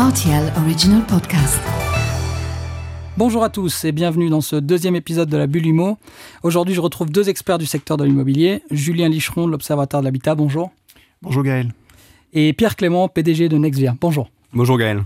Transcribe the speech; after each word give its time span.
RTL 0.00 0.50
Original 0.56 1.04
Podcast. 1.04 1.60
Bonjour 3.18 3.44
à 3.44 3.50
tous 3.50 3.84
et 3.84 3.92
bienvenue 3.92 4.30
dans 4.30 4.40
ce 4.40 4.56
deuxième 4.56 4.96
épisode 4.96 5.28
de 5.28 5.36
la 5.36 5.46
Bulle 5.46 5.66
Imo. 5.66 5.98
Aujourd'hui, 6.42 6.74
je 6.74 6.80
retrouve 6.80 7.10
deux 7.10 7.28
experts 7.28 7.58
du 7.58 7.66
secteur 7.66 7.98
de 7.98 8.04
l'immobilier. 8.04 8.62
Julien 8.70 9.10
Licheron 9.10 9.46
de 9.46 9.52
l'Observatoire 9.52 10.00
de 10.00 10.06
l'Habitat, 10.06 10.34
bonjour. 10.34 10.70
Bonjour 11.20 11.42
Gaël. 11.42 11.74
Et 12.32 12.54
Pierre 12.54 12.76
Clément, 12.76 13.08
PDG 13.08 13.50
de 13.50 13.58
Nexvia, 13.58 13.94
bonjour. 14.00 14.30
Bonjour 14.54 14.78
Gaël. 14.78 15.04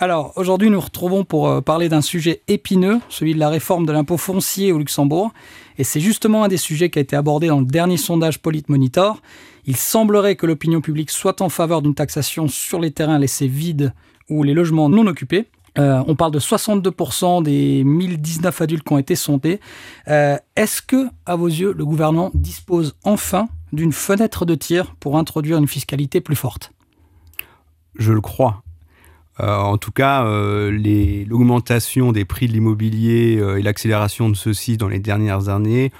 Alors, 0.00 0.32
aujourd'hui, 0.34 0.68
nous 0.68 0.74
nous 0.74 0.80
retrouvons 0.80 1.24
pour 1.24 1.48
euh, 1.48 1.60
parler 1.60 1.88
d'un 1.88 2.02
sujet 2.02 2.42
épineux, 2.48 2.98
celui 3.08 3.34
de 3.34 3.38
la 3.38 3.48
réforme 3.48 3.86
de 3.86 3.92
l'impôt 3.92 4.16
foncier 4.16 4.72
au 4.72 4.78
Luxembourg. 4.78 5.32
Et 5.78 5.84
c'est 5.84 6.00
justement 6.00 6.42
un 6.42 6.48
des 6.48 6.56
sujets 6.56 6.90
qui 6.90 6.98
a 6.98 7.02
été 7.02 7.14
abordé 7.14 7.46
dans 7.46 7.60
le 7.60 7.66
dernier 7.66 7.96
sondage 7.96 8.40
Politmonitor. 8.40 9.22
Il 9.66 9.76
semblerait 9.76 10.34
que 10.34 10.46
l'opinion 10.46 10.80
publique 10.80 11.10
soit 11.10 11.40
en 11.40 11.48
faveur 11.48 11.82
d'une 11.82 11.94
taxation 11.94 12.48
sur 12.48 12.80
les 12.80 12.90
terrains 12.90 13.18
laissés 13.18 13.46
vides 13.46 13.92
ou 14.28 14.42
les 14.42 14.54
logements 14.54 14.88
non 14.88 15.06
occupés. 15.06 15.46
Euh, 15.78 16.02
on 16.06 16.16
parle 16.16 16.32
de 16.32 16.40
62% 16.40 17.42
des 17.42 17.84
1019 17.84 18.60
adultes 18.62 18.84
qui 18.84 18.92
ont 18.92 18.98
été 18.98 19.14
sondés. 19.14 19.60
Euh, 20.08 20.36
Est-ce 20.56 20.82
que, 20.82 21.08
à 21.26 21.36
vos 21.36 21.46
yeux, 21.46 21.72
le 21.76 21.84
gouvernement 21.84 22.30
dispose 22.34 22.96
enfin 23.04 23.48
d'une 23.72 23.92
fenêtre 23.92 24.44
de 24.44 24.54
tir 24.54 24.94
pour 24.98 25.16
introduire 25.18 25.58
une 25.58 25.68
fiscalité 25.68 26.20
plus 26.20 26.36
forte? 26.36 26.72
Je 27.96 28.12
le 28.12 28.20
crois. 28.20 28.62
Euh, 29.40 29.56
en 29.56 29.78
tout 29.78 29.92
cas, 29.92 30.24
l'augmentation 30.24 32.10
des 32.10 32.24
prix 32.24 32.48
de 32.48 32.52
l'immobilier 32.52 33.40
et 33.58 33.62
l'accélération 33.62 34.28
de 34.28 34.34
ceux-ci 34.34 34.76
dans 34.78 34.88
les 34.88 34.98
dernières 34.98 35.48
années 35.48 35.92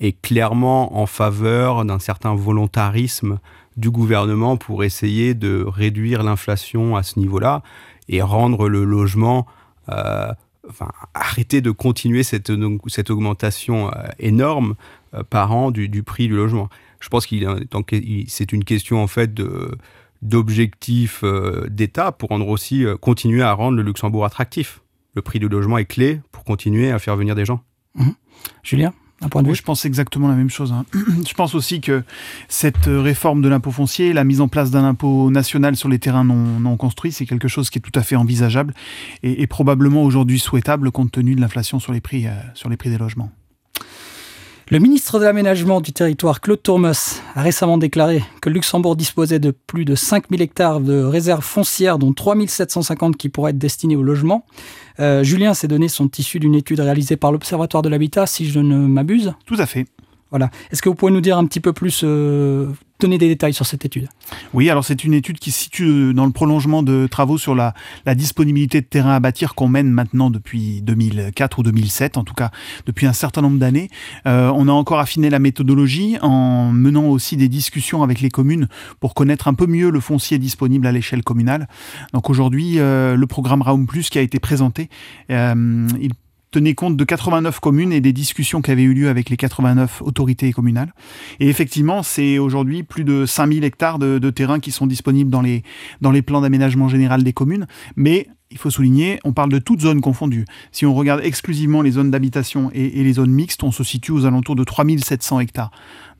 est 0.00 0.18
clairement 0.20 0.98
en 0.98 1.06
faveur 1.06 1.84
d'un 1.84 1.98
certain 1.98 2.34
volontarisme 2.34 3.38
du 3.76 3.90
gouvernement 3.90 4.56
pour 4.56 4.84
essayer 4.84 5.34
de 5.34 5.64
réduire 5.66 6.22
l'inflation 6.22 6.96
à 6.96 7.02
ce 7.02 7.18
niveau-là 7.18 7.62
et 8.08 8.22
rendre 8.22 8.68
le 8.68 8.84
logement, 8.84 9.46
euh, 9.88 10.32
enfin, 10.68 10.90
arrêter 11.14 11.60
de 11.60 11.70
continuer 11.70 12.22
cette, 12.22 12.50
augmentation 12.50 13.88
euh, 13.88 13.92
énorme 14.18 14.74
euh, 15.14 15.22
par 15.22 15.54
an 15.54 15.70
du, 15.70 16.02
prix 16.02 16.28
du 16.28 16.36
logement. 16.36 16.68
Je 17.00 17.08
pense 17.08 17.26
qu'il 17.26 17.46
c'est 18.28 18.52
une 18.52 18.64
question 18.64 19.02
en 19.02 19.06
fait 19.06 19.34
d'objectifs 20.22 21.22
d'État 21.68 22.10
pour 22.10 22.30
rendre 22.30 22.48
aussi 22.48 22.86
continuer 23.02 23.42
à 23.42 23.52
rendre 23.52 23.76
le 23.76 23.82
Luxembourg 23.82 24.24
attractif. 24.24 24.80
Le 25.14 25.20
prix 25.22 25.38
du 25.38 25.48
logement 25.48 25.78
est 25.78 25.84
clé 25.84 26.20
pour 26.32 26.44
continuer 26.44 26.90
à 26.90 26.98
faire 26.98 27.16
venir 27.16 27.34
des 27.34 27.44
gens. 27.44 27.62
Julien, 28.62 28.92
un 29.22 29.28
point 29.28 29.42
de 29.42 29.46
Oui, 29.48 29.52
vue 29.52 29.58
je 29.58 29.62
pense 29.62 29.84
exactement 29.86 30.28
la 30.28 30.34
même 30.34 30.50
chose. 30.50 30.72
hein. 30.72 30.84
Je 31.26 31.32
pense 31.34 31.54
aussi 31.54 31.80
que 31.80 32.02
cette 32.48 32.86
euh, 32.88 33.00
réforme 33.00 33.40
de 33.40 33.48
l'impôt 33.48 33.70
foncier, 33.70 34.12
la 34.12 34.24
mise 34.24 34.40
en 34.42 34.48
place 34.48 34.70
d'un 34.70 34.84
impôt 34.84 35.30
national 35.30 35.74
sur 35.76 35.88
les 35.88 35.98
terrains 35.98 36.24
non, 36.24 36.34
non 36.34 36.76
construits, 36.76 37.12
c'est 37.12 37.24
quelque 37.26 37.48
chose 37.48 37.70
qui 37.70 37.78
est 37.78 37.82
tout 37.82 37.98
à 37.98 38.02
fait 38.02 38.16
envisageable 38.16 38.74
et, 39.22 39.40
et 39.42 39.46
probablement 39.46 40.02
aujourd'hui 40.02 40.38
souhaitable 40.38 40.90
compte 40.90 41.12
tenu 41.12 41.34
de 41.34 41.40
l'inflation 41.40 41.80
sur 41.80 41.92
les 41.92 42.00
prix, 42.00 42.26
euh, 42.26 42.30
sur 42.54 42.68
les 42.68 42.76
prix 42.76 42.90
des 42.90 42.98
logements. 42.98 43.30
Le 44.68 44.80
ministre 44.80 45.20
de 45.20 45.24
l'Aménagement 45.24 45.80
du 45.80 45.92
territoire, 45.92 46.40
Claude 46.40 46.60
Tourmos, 46.60 47.22
a 47.36 47.42
récemment 47.42 47.78
déclaré 47.78 48.24
que 48.42 48.50
Luxembourg 48.50 48.96
disposait 48.96 49.38
de 49.38 49.52
plus 49.52 49.84
de 49.84 49.94
5000 49.94 50.42
hectares 50.42 50.80
de 50.80 51.04
réserves 51.04 51.44
foncières, 51.44 52.00
dont 52.00 52.12
3750 52.12 53.16
qui 53.16 53.28
pourraient 53.28 53.52
être 53.52 53.58
destinés 53.58 53.94
au 53.94 54.02
logement. 54.02 54.44
Euh, 54.98 55.22
Julien, 55.22 55.54
ces 55.54 55.68
données 55.68 55.86
sont 55.86 56.10
issues 56.18 56.40
d'une 56.40 56.56
étude 56.56 56.80
réalisée 56.80 57.16
par 57.16 57.30
l'Observatoire 57.30 57.84
de 57.84 57.88
l'Habitat, 57.88 58.26
si 58.26 58.50
je 58.50 58.58
ne 58.58 58.76
m'abuse. 58.76 59.34
Tout 59.46 59.54
à 59.56 59.66
fait. 59.66 59.86
Voilà. 60.30 60.50
Est-ce 60.70 60.82
que 60.82 60.88
vous 60.88 60.94
pouvez 60.94 61.12
nous 61.12 61.20
dire 61.20 61.38
un 61.38 61.46
petit 61.46 61.60
peu 61.60 61.72
plus, 61.72 62.02
euh, 62.04 62.72
donner 63.00 63.18
des 63.18 63.28
détails 63.28 63.52
sur 63.52 63.66
cette 63.66 63.84
étude? 63.84 64.08
Oui, 64.54 64.70
alors 64.70 64.84
c'est 64.84 65.04
une 65.04 65.14
étude 65.14 65.38
qui 65.38 65.50
se 65.50 65.64
situe 65.64 66.14
dans 66.14 66.24
le 66.24 66.32
prolongement 66.32 66.82
de 66.82 67.06
travaux 67.06 67.38
sur 67.38 67.54
la, 67.54 67.74
disponibilité 68.14 68.80
de 68.80 68.86
terrain 68.86 69.14
à 69.14 69.20
bâtir 69.20 69.54
qu'on 69.54 69.68
mène 69.68 69.90
maintenant 69.90 70.30
depuis 70.30 70.80
2004 70.82 71.58
ou 71.58 71.62
2007, 71.62 72.16
en 72.16 72.24
tout 72.24 72.34
cas 72.34 72.50
depuis 72.86 73.06
un 73.06 73.12
certain 73.12 73.42
nombre 73.42 73.58
d'années. 73.58 73.88
Euh, 74.26 74.50
on 74.54 74.68
a 74.68 74.72
encore 74.72 75.00
affiné 75.00 75.28
la 75.28 75.38
méthodologie 75.38 76.16
en 76.22 76.72
menant 76.72 77.06
aussi 77.06 77.36
des 77.36 77.48
discussions 77.48 78.02
avec 78.02 78.20
les 78.20 78.30
communes 78.30 78.68
pour 79.00 79.14
connaître 79.14 79.48
un 79.48 79.54
peu 79.54 79.66
mieux 79.66 79.90
le 79.90 80.00
foncier 80.00 80.38
disponible 80.38 80.86
à 80.86 80.92
l'échelle 80.92 81.22
communale. 81.22 81.68
Donc 82.12 82.30
aujourd'hui, 82.30 82.78
euh, 82.78 83.16
le 83.16 83.26
programme 83.26 83.62
Raum 83.62 83.86
Plus 83.86 84.08
qui 84.08 84.18
a 84.18 84.22
été 84.22 84.40
présenté, 84.40 84.88
euh, 85.30 85.86
il 86.00 86.12
tenait 86.56 86.74
compte 86.74 86.96
de 86.96 87.04
89 87.04 87.60
communes 87.60 87.92
et 87.92 88.00
des 88.00 88.14
discussions 88.14 88.62
qui 88.62 88.70
avaient 88.70 88.82
eu 88.82 88.94
lieu 88.94 89.10
avec 89.10 89.28
les 89.28 89.36
89 89.36 90.00
autorités 90.00 90.52
communales. 90.52 90.94
Et 91.38 91.50
effectivement, 91.50 92.02
c'est 92.02 92.38
aujourd'hui 92.38 92.82
plus 92.82 93.04
de 93.04 93.26
5000 93.26 93.62
hectares 93.62 93.98
de, 93.98 94.18
de 94.18 94.30
terrain 94.30 94.58
qui 94.58 94.70
sont 94.70 94.86
disponibles 94.86 95.30
dans 95.30 95.42
les, 95.42 95.64
dans 96.00 96.12
les 96.12 96.22
plans 96.22 96.40
d'aménagement 96.40 96.88
général 96.88 97.22
des 97.22 97.34
communes. 97.34 97.66
Mais 97.94 98.28
il 98.50 98.58
faut 98.58 98.70
souligner, 98.70 99.18
on 99.24 99.32
parle 99.32 99.50
de 99.50 99.58
toutes 99.58 99.80
zones 99.80 100.00
confondues. 100.00 100.44
Si 100.70 100.86
on 100.86 100.94
regarde 100.94 101.20
exclusivement 101.24 101.82
les 101.82 101.92
zones 101.92 102.10
d'habitation 102.10 102.70
et, 102.72 103.02
les 103.02 103.12
zones 103.14 103.32
mixtes, 103.32 103.64
on 103.64 103.72
se 103.72 103.82
situe 103.82 104.12
aux 104.12 104.24
alentours 104.24 104.54
de 104.54 104.62
3700 104.62 105.40
hectares. 105.40 105.70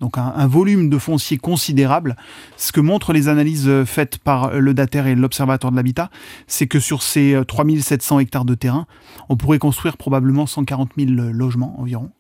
Donc 0.01 0.19
un, 0.19 0.47
volume 0.47 0.91
de 0.91 0.99
foncier 0.99 1.39
considérable. 1.39 2.17
Ce 2.57 2.73
que 2.73 2.81
montrent 2.81 3.13
les 3.13 3.29
analyses 3.29 3.69
euh, 3.69 3.85
faites 3.85 4.19
par 4.19 4.53
le 4.53 4.75
DATER 4.75 5.07
et 5.07 5.15
l'Observatoire 5.15 5.71
de 5.71 5.77
l'Habitat, 5.77 6.11
c'est 6.47 6.67
que 6.67 6.81
sur 6.81 7.03
ces 7.03 7.35
euh, 7.35 7.45
3700 7.45 8.19
hectares 8.19 8.45
de 8.45 8.55
terrain, 8.55 8.87
on 9.29 9.37
pourrait 9.37 9.59
construire 9.59 9.97
probablement 9.97 10.47
140 10.47 10.91
000 10.99 11.11
logements 11.33 11.81
environ. 11.81 12.11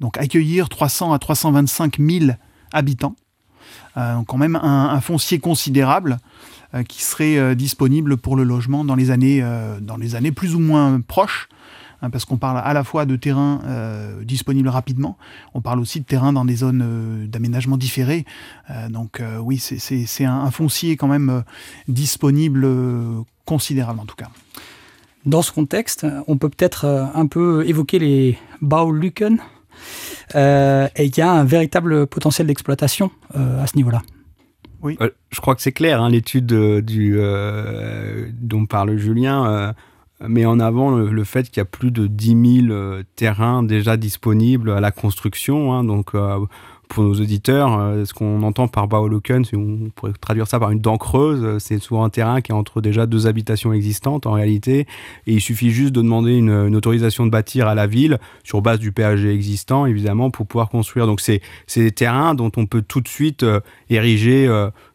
Donc 0.00 0.18
accueillir 0.18 0.68
300 0.68 1.12
à 1.12 1.18
325 1.18 1.98
000 1.98 2.32
habitants. 2.72 3.16
Euh, 3.96 4.14
donc 4.14 4.26
quand 4.26 4.38
même 4.38 4.56
un, 4.56 5.00
foncier 5.00 5.38
considérable 5.38 6.12
euh, 6.12 6.16
qui 6.88 7.02
serait 7.02 7.38
euh, 7.38 7.54
disponible 7.54 8.16
pour 8.16 8.36
le 8.36 8.44
logement 8.44 8.84
dans 8.84 8.94
les 8.94 9.10
années, 9.10 9.40
euh, 9.42 9.78
dans 9.80 9.96
les 9.96 10.14
années 10.14 10.32
plus 10.32 10.54
ou 10.54 10.58
moins 10.60 11.00
proches, 11.00 11.48
hein, 12.02 12.10
parce 12.10 12.24
qu'on 12.24 12.36
parle 12.36 12.60
à 12.62 12.72
la 12.72 12.84
fois 12.84 13.06
de 13.06 13.16
terrain 13.16 13.60
euh, 13.64 14.22
disponible 14.24 14.68
rapidement, 14.68 15.16
on 15.54 15.60
parle 15.60 15.80
aussi 15.80 16.00
de 16.00 16.04
terrain 16.04 16.32
dans 16.32 16.44
des 16.44 16.56
zones 16.56 16.82
euh, 16.84 17.26
d'aménagement 17.26 17.76
différé. 17.76 18.24
Euh, 18.70 18.88
donc 18.88 19.20
euh, 19.20 19.38
oui, 19.38 19.58
c'est- 19.58 20.24
un, 20.24 20.50
foncier 20.50 20.96
quand 20.96 21.08
même 21.08 21.30
euh, 21.30 21.40
disponible 21.88 22.64
euh, 22.64 23.20
considérable 23.44 24.00
en 24.00 24.06
tout 24.06 24.16
cas. 24.16 24.28
Dans 25.24 25.42
ce 25.42 25.50
contexte, 25.52 26.06
on 26.28 26.36
peut 26.38 26.48
peut-être 26.48 26.84
euh, 26.84 27.04
un 27.14 27.26
peu 27.26 27.64
évoquer 27.66 27.98
les 27.98 28.38
Bauluken. 28.62 29.38
Euh, 30.34 30.88
et 30.96 31.04
il 31.04 31.16
y 31.16 31.20
a 31.20 31.30
un 31.30 31.44
véritable 31.44 32.06
potentiel 32.06 32.46
d'exploitation 32.46 33.10
euh, 33.36 33.62
à 33.62 33.66
ce 33.66 33.76
niveau-là. 33.76 34.02
Euh, 34.84 35.10
je 35.30 35.40
crois 35.40 35.54
que 35.54 35.62
c'est 35.62 35.72
clair, 35.72 36.02
hein, 36.02 36.10
l'étude 36.10 36.52
euh, 36.52 36.82
euh, 36.90 38.28
dont 38.32 38.66
parle 38.66 38.96
Julien 38.96 39.74
met 40.20 40.46
en 40.46 40.60
avant 40.60 40.90
le, 40.90 41.24
fait 41.24 41.50
qu'il 41.50 41.58
y 41.58 41.60
a 41.60 41.66
plus 41.66 41.90
de 41.90 42.06
10 42.06 42.62
000 42.62 42.72
euh, 42.72 43.02
terrains 43.16 43.62
déjà 43.62 43.96
disponibles 43.96 44.70
à 44.70 44.80
la 44.80 44.90
construction. 44.90 45.74
hein. 45.74 45.84
donc, 45.84 46.12
pour 46.88 47.04
nos 47.04 47.14
auditeurs, 47.14 47.78
euh, 47.78 48.04
ce 48.04 48.14
qu'on 48.14 48.42
entend 48.42 48.68
par 48.68 48.88
Baoloken, 48.88 49.44
si 49.44 49.56
on 49.56 49.90
pourrait 49.94 50.12
traduire 50.20 50.46
ça 50.46 50.58
par 50.58 50.70
une 50.70 50.80
dent 50.80 50.96
creuse, 50.96 51.42
euh, 51.42 51.58
c'est 51.58 51.78
souvent 51.78 52.04
un 52.04 52.10
terrain 52.10 52.40
qui 52.40 52.52
est 52.52 52.54
entre 52.54 52.80
déjà 52.80 53.06
deux 53.06 53.26
habitations 53.26 53.72
existantes 53.72 54.26
en 54.26 54.32
réalité. 54.32 54.86
Et 55.26 55.34
il 55.34 55.40
suffit 55.40 55.70
juste 55.70 55.92
de 55.92 56.00
demander 56.00 56.34
une, 56.36 56.76
autorisation 56.76 57.26
de 57.26 57.30
bâtir 57.30 57.68
à 57.68 57.74
la 57.74 57.86
ville 57.86 58.18
sur 58.44 58.62
base 58.62 58.78
du 58.78 58.92
PAG 58.92 59.24
existant, 59.24 59.86
évidemment, 59.86 60.30
pour 60.30 60.46
pouvoir 60.46 60.68
construire. 60.68 61.06
Donc, 61.06 61.20
c'est 61.20 61.40
des 61.76 61.92
terrains 61.92 62.34
dont 62.34 62.52
on 62.56 62.66
peut 62.66 62.82
tout 62.82 63.00
de 63.00 63.08
suite 63.08 63.42
euh, 63.42 63.60
ériger 63.90 64.46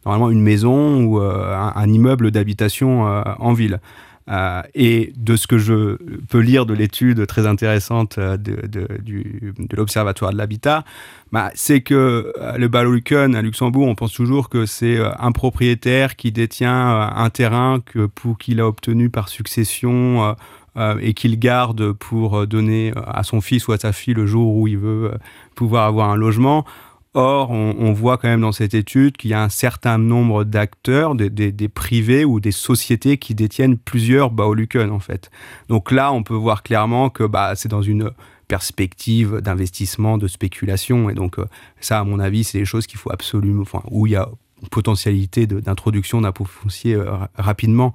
normalement 0.06 0.30
une 0.30 0.42
maison 0.42 1.04
ou 1.04 1.20
un, 1.20 1.90
immeuble 1.90 2.32
d'habitation 2.32 3.04
en 3.04 3.54
ville. 3.54 3.80
Euh, 4.30 4.62
et 4.76 5.14
de 5.18 5.36
ce 5.36 5.48
que 5.48 5.58
je 5.58 5.98
peux 6.30 6.40
lire 6.40 6.66
de 6.66 6.74
l'étude 6.74 7.26
très 7.26 7.48
intéressante 7.48 8.18
euh, 8.18 8.38
de, 8.38 8.88
l'Observatoire 9.76 10.32
de 10.32 10.38
l'Habitat, 10.38 10.84
bah, 11.32 11.50
c'est 11.56 11.82
que 11.82 12.32
euh, 12.40 12.58
le 12.58 12.68
Baluken 12.68 13.36
à 13.36 13.42
Luxembourg, 13.42 13.88
on 13.88 13.96
pense 13.96 14.14
toujours 14.14 14.50
que 14.50 14.66
c'est 14.66 15.00
un 15.20 15.32
propriétaire 15.32 16.16
qui 16.16 16.32
détient 16.32 17.12
un 17.16 17.30
terrain 17.30 17.80
que, 17.84 18.06
pour 18.06 18.38
qu'il 18.38 18.60
a 18.60 18.68
obtenu 18.68 19.10
par 19.10 19.30
succession 19.30 20.36
et 21.02 21.14
qu'il 21.14 21.38
garde 21.38 21.92
pour 21.92 22.48
donner 22.48 22.94
à 22.96 23.24
son 23.24 23.42
fils 23.42 23.68
ou 23.68 23.74
à 23.74 23.78
sa 23.78 23.92
fille 23.92 24.14
le 24.14 24.26
jour 24.26 24.56
où 24.56 24.68
il 24.68 24.78
veut 24.78 25.12
pouvoir 25.56 25.86
avoir 25.86 26.10
un 26.10 26.16
logement. 26.16 26.66
Or, 27.14 27.52
on, 27.52 27.92
voit 27.92 28.18
quand 28.18 28.30
même 28.30 28.40
dans 28.40 28.54
cette 28.54 28.74
étude 28.74 29.18
qu'il 29.18 29.32
y 29.32 29.34
a 29.34 29.44
un 29.44 29.50
certain 29.50 29.98
nombre 29.98 30.46
d'acteurs, 30.46 31.14
des, 31.14 31.68
privés 31.68 32.24
ou 32.24 32.40
des 32.40 32.54
sociétés 32.54 33.18
qui 33.18 33.36
détiennent 33.36 33.78
plusieurs 33.78 34.32
Baoluken 34.32 34.90
en 34.92 35.00
fait. 35.00 35.30
Donc 35.68 35.92
là, 35.92 36.14
on 36.14 36.24
peut 36.24 36.36
voir 36.36 36.64
clairement 36.64 37.10
que 37.10 37.26
bah, 37.26 37.54
c'est 37.56 37.68
dans 37.68 37.82
une 37.82 38.12
perspective 38.48 39.42
d'investissement, 39.42 40.18
de 40.18 40.28
spéculation. 40.28 41.10
Et 41.10 41.14
donc, 41.14 41.38
euh, 41.38 41.46
ça, 41.82 42.00
à 42.00 42.04
mon 42.06 42.20
avis, 42.20 42.46
c'est 42.46 42.60
des 42.60 42.66
choses 42.66 42.88
qu'il 42.88 43.00
faut 43.00 43.12
absolument, 43.12 43.66
où 43.90 44.08
il 44.08 44.14
y 44.14 44.16
a 44.16 44.30
potentialité 44.70 45.48
d'introduction 45.48 46.22
d'impôt 46.22 46.46
foncier 46.46 46.96
euh, 46.96 47.12
ra- 47.12 47.30
rapidement. 47.36 47.94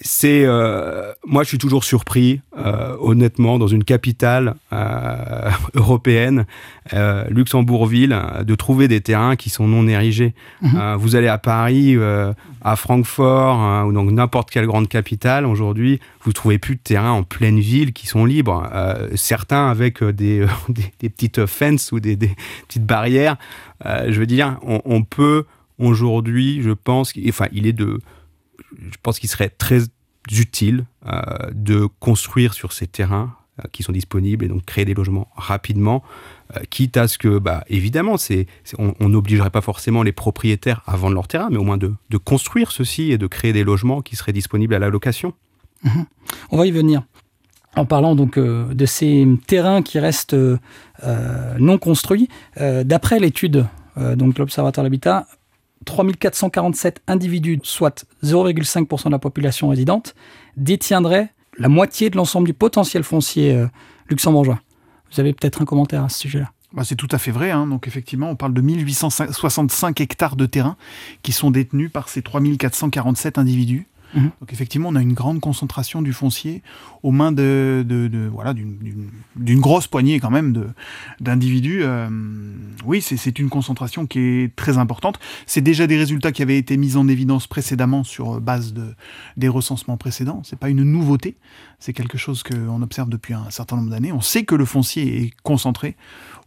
C'est 0.00 0.44
euh, 0.44 1.12
moi 1.24 1.44
je 1.44 1.48
suis 1.48 1.58
toujours 1.58 1.84
surpris 1.84 2.40
euh, 2.58 2.96
honnêtement 2.98 3.58
dans 3.58 3.68
une 3.68 3.84
capitale 3.84 4.56
euh, 4.72 5.50
européenne 5.74 6.46
Luxembourgville 7.30 8.14
de 8.42 8.54
trouver 8.54 8.88
des 8.88 9.00
terrains 9.00 9.36
qui 9.36 9.48
sont 9.48 9.66
non 9.66 9.88
érigés. 9.88 10.34
Mhm. 10.60 10.96
vous 10.96 11.16
allez 11.16 11.28
à 11.28 11.38
Paris 11.38 11.96
à 12.60 12.76
Francfort 12.76 13.56
hein, 13.56 13.86
ou 13.86 13.92
dans 13.92 14.04
n'importe 14.04 14.50
quelle 14.50 14.66
grande 14.66 14.88
capitale 14.88 15.46
aujourd'hui 15.46 15.98
vous 16.22 16.32
trouvez 16.32 16.58
plus 16.58 16.74
de 16.74 16.80
terrains 16.80 17.12
en 17.12 17.22
pleine 17.22 17.58
ville 17.58 17.94
qui 17.94 18.06
sont 18.06 18.26
libres. 18.26 18.68
Certains 19.14 19.70
avec 19.70 20.04
des, 20.04 20.46
des, 20.68 21.08
petites 21.08 21.46
fences 21.46 21.90
ou 21.90 22.00
des, 22.00 22.18
petites 22.68 22.84
barrières. 22.84 23.36
Je 23.82 24.18
veux 24.18 24.26
dire 24.26 24.58
on, 24.62 24.82
on 24.84 25.02
peut 25.04 25.44
aujourd'hui 25.78 26.60
je 26.62 26.70
pense 26.70 27.14
enfin 27.26 27.46
il 27.50 27.66
est 27.66 27.72
de 27.72 27.98
je 28.78 28.96
pense 29.02 29.18
qu'il 29.18 29.28
serait 29.28 29.50
très 29.50 29.80
utile 30.30 30.86
euh, 31.06 31.20
de 31.52 31.86
construire 32.00 32.54
sur 32.54 32.72
ces 32.72 32.86
terrains 32.86 33.34
euh, 33.60 33.64
qui 33.72 33.82
sont 33.82 33.92
disponibles 33.92 34.44
et 34.44 34.48
donc 34.48 34.64
créer 34.64 34.84
des 34.84 34.94
logements 34.94 35.28
rapidement, 35.36 36.02
euh, 36.56 36.60
quitte 36.70 36.96
à 36.96 37.08
ce 37.08 37.18
que, 37.18 37.38
bah, 37.38 37.64
évidemment, 37.68 38.16
on 38.78 39.08
n'obligerait 39.08 39.50
pas 39.50 39.60
forcément 39.60 40.02
les 40.02 40.12
propriétaires 40.12 40.82
à 40.86 40.96
vendre 40.96 41.14
leur 41.14 41.28
terrain, 41.28 41.48
mais 41.50 41.58
au 41.58 41.64
moins 41.64 41.78
de, 41.78 41.94
construire 42.24 42.70
ceci 42.70 43.12
et 43.12 43.18
de 43.18 43.26
créer 43.26 43.52
des 43.52 43.64
logements 43.64 44.02
qui 44.02 44.16
seraient 44.16 44.32
disponibles 44.32 44.74
à 44.74 44.78
la 44.78 44.88
location. 44.88 45.34
Mhm. 45.82 46.06
On 46.50 46.56
va 46.56 46.66
y 46.66 46.70
venir. 46.70 47.02
En 47.76 47.86
parlant 47.86 48.14
donc 48.14 48.38
de 48.38 48.86
ces 48.86 49.26
terrains 49.48 49.82
qui 49.82 49.98
restent 49.98 50.36
non 51.58 51.76
construits, 51.76 52.28
d'après 52.56 53.18
l'étude 53.18 53.66
donc 53.96 54.34
de 54.34 54.38
l'Observatoire 54.38 54.88
de 54.88 54.96
3447 55.84 57.02
individus, 57.06 57.60
soit 57.62 58.06
0,5% 58.22 59.06
de 59.06 59.10
la 59.10 59.18
population 59.18 59.68
résidente, 59.68 60.14
détiendraient 60.56 61.32
la 61.58 61.68
moitié 61.68 62.10
de 62.10 62.16
l'ensemble 62.16 62.46
du 62.46 62.54
potentiel 62.54 63.04
foncier 63.04 63.54
euh, 63.54 63.66
luxembourgeois. 64.08 64.60
Vous 65.12 65.20
avez 65.20 65.32
peut-être 65.32 65.62
un 65.62 65.64
commentaire 65.64 66.02
à 66.02 66.08
ce 66.08 66.18
sujet-là 66.18 66.50
bah, 66.74 66.82
c'est 66.84 66.96
tout 66.96 67.08
à 67.12 67.18
fait 67.18 67.30
vrai. 67.30 67.52
Hein. 67.52 67.68
Donc 67.68 67.86
effectivement, 67.86 68.28
on 68.28 68.34
parle 68.34 68.52
de 68.52 68.60
1865 68.60 70.00
hectares 70.00 70.34
de 70.34 70.44
terrain 70.44 70.76
qui 71.22 71.30
sont 71.30 71.52
détenus 71.52 71.90
par 71.90 72.08
ces 72.08 72.20
3447 72.20 73.38
individus. 73.38 73.86
Mhm. 74.14 74.30
Donc 74.40 74.52
effectivement, 74.52 74.88
on 74.88 74.94
a 74.94 75.02
une 75.02 75.12
grande 75.12 75.40
concentration 75.40 76.02
du 76.02 76.12
foncier 76.12 76.62
aux 77.02 77.10
mains 77.10 77.32
de, 77.32 77.84
voilà 78.32 78.54
d'une 78.54 79.60
grosse 79.60 79.86
poignée 79.86 80.20
quand 80.20 80.30
même 80.30 80.72
d'individus. 81.20 81.80
Euh, 81.82 82.08
oui, 82.84 83.00
c'est 83.00 83.38
une 83.38 83.48
concentration 83.48 84.06
qui 84.06 84.18
est 84.18 84.56
très 84.56 84.78
importante. 84.78 85.18
C'est 85.46 85.60
déjà 85.60 85.86
des 85.86 85.96
résultats 85.96 86.32
qui 86.32 86.42
avaient 86.42 86.58
été 86.58 86.76
mis 86.76 86.96
en 86.96 87.08
évidence 87.08 87.46
précédemment 87.46 88.04
sur 88.04 88.40
base 88.40 88.72
de, 88.72 88.94
des 89.36 89.48
recensements 89.48 89.96
précédents. 89.96 90.42
C'est 90.44 90.58
pas 90.58 90.68
une 90.68 90.82
nouveauté. 90.82 91.36
C'est 91.78 91.92
quelque 91.92 92.18
chose 92.18 92.42
qu'on 92.42 92.82
observe 92.82 93.08
depuis 93.08 93.34
un 93.34 93.50
certain 93.50 93.76
nombre 93.76 93.90
d'années. 93.90 94.12
On 94.12 94.20
sait 94.20 94.44
que 94.44 94.54
le 94.54 94.64
foncier 94.64 95.22
est 95.22 95.30
concentré 95.42 95.96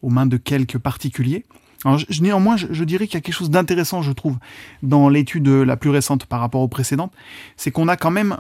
aux 0.02 0.10
mains 0.10 0.26
de 0.26 0.38
quelques 0.38 0.78
particuliers. 0.78 1.46
Alors, 1.86 2.00
je, 2.00 2.22
néanmoins, 2.22 2.58
je, 2.58 2.84
dirais 2.84 3.08
qu'il 3.08 3.16
y 3.16 3.18
a 3.18 3.22
quelque 3.22 3.36
chose 3.36 3.50
d'intéressant, 3.50 4.02
je 4.02 4.12
trouve, 4.12 4.38
dans 4.84 5.10
l'étude 5.10 5.48
la 5.48 5.78
plus 5.78 5.90
récente 5.90 6.26
par 6.26 6.40
rapport 6.40 6.62
aux 6.62 6.68
précédentes, 6.68 7.14
c'est 7.56 7.72
qu'on 7.72 7.88
a 7.88 7.98
quand 7.98 8.12
même 8.12 8.36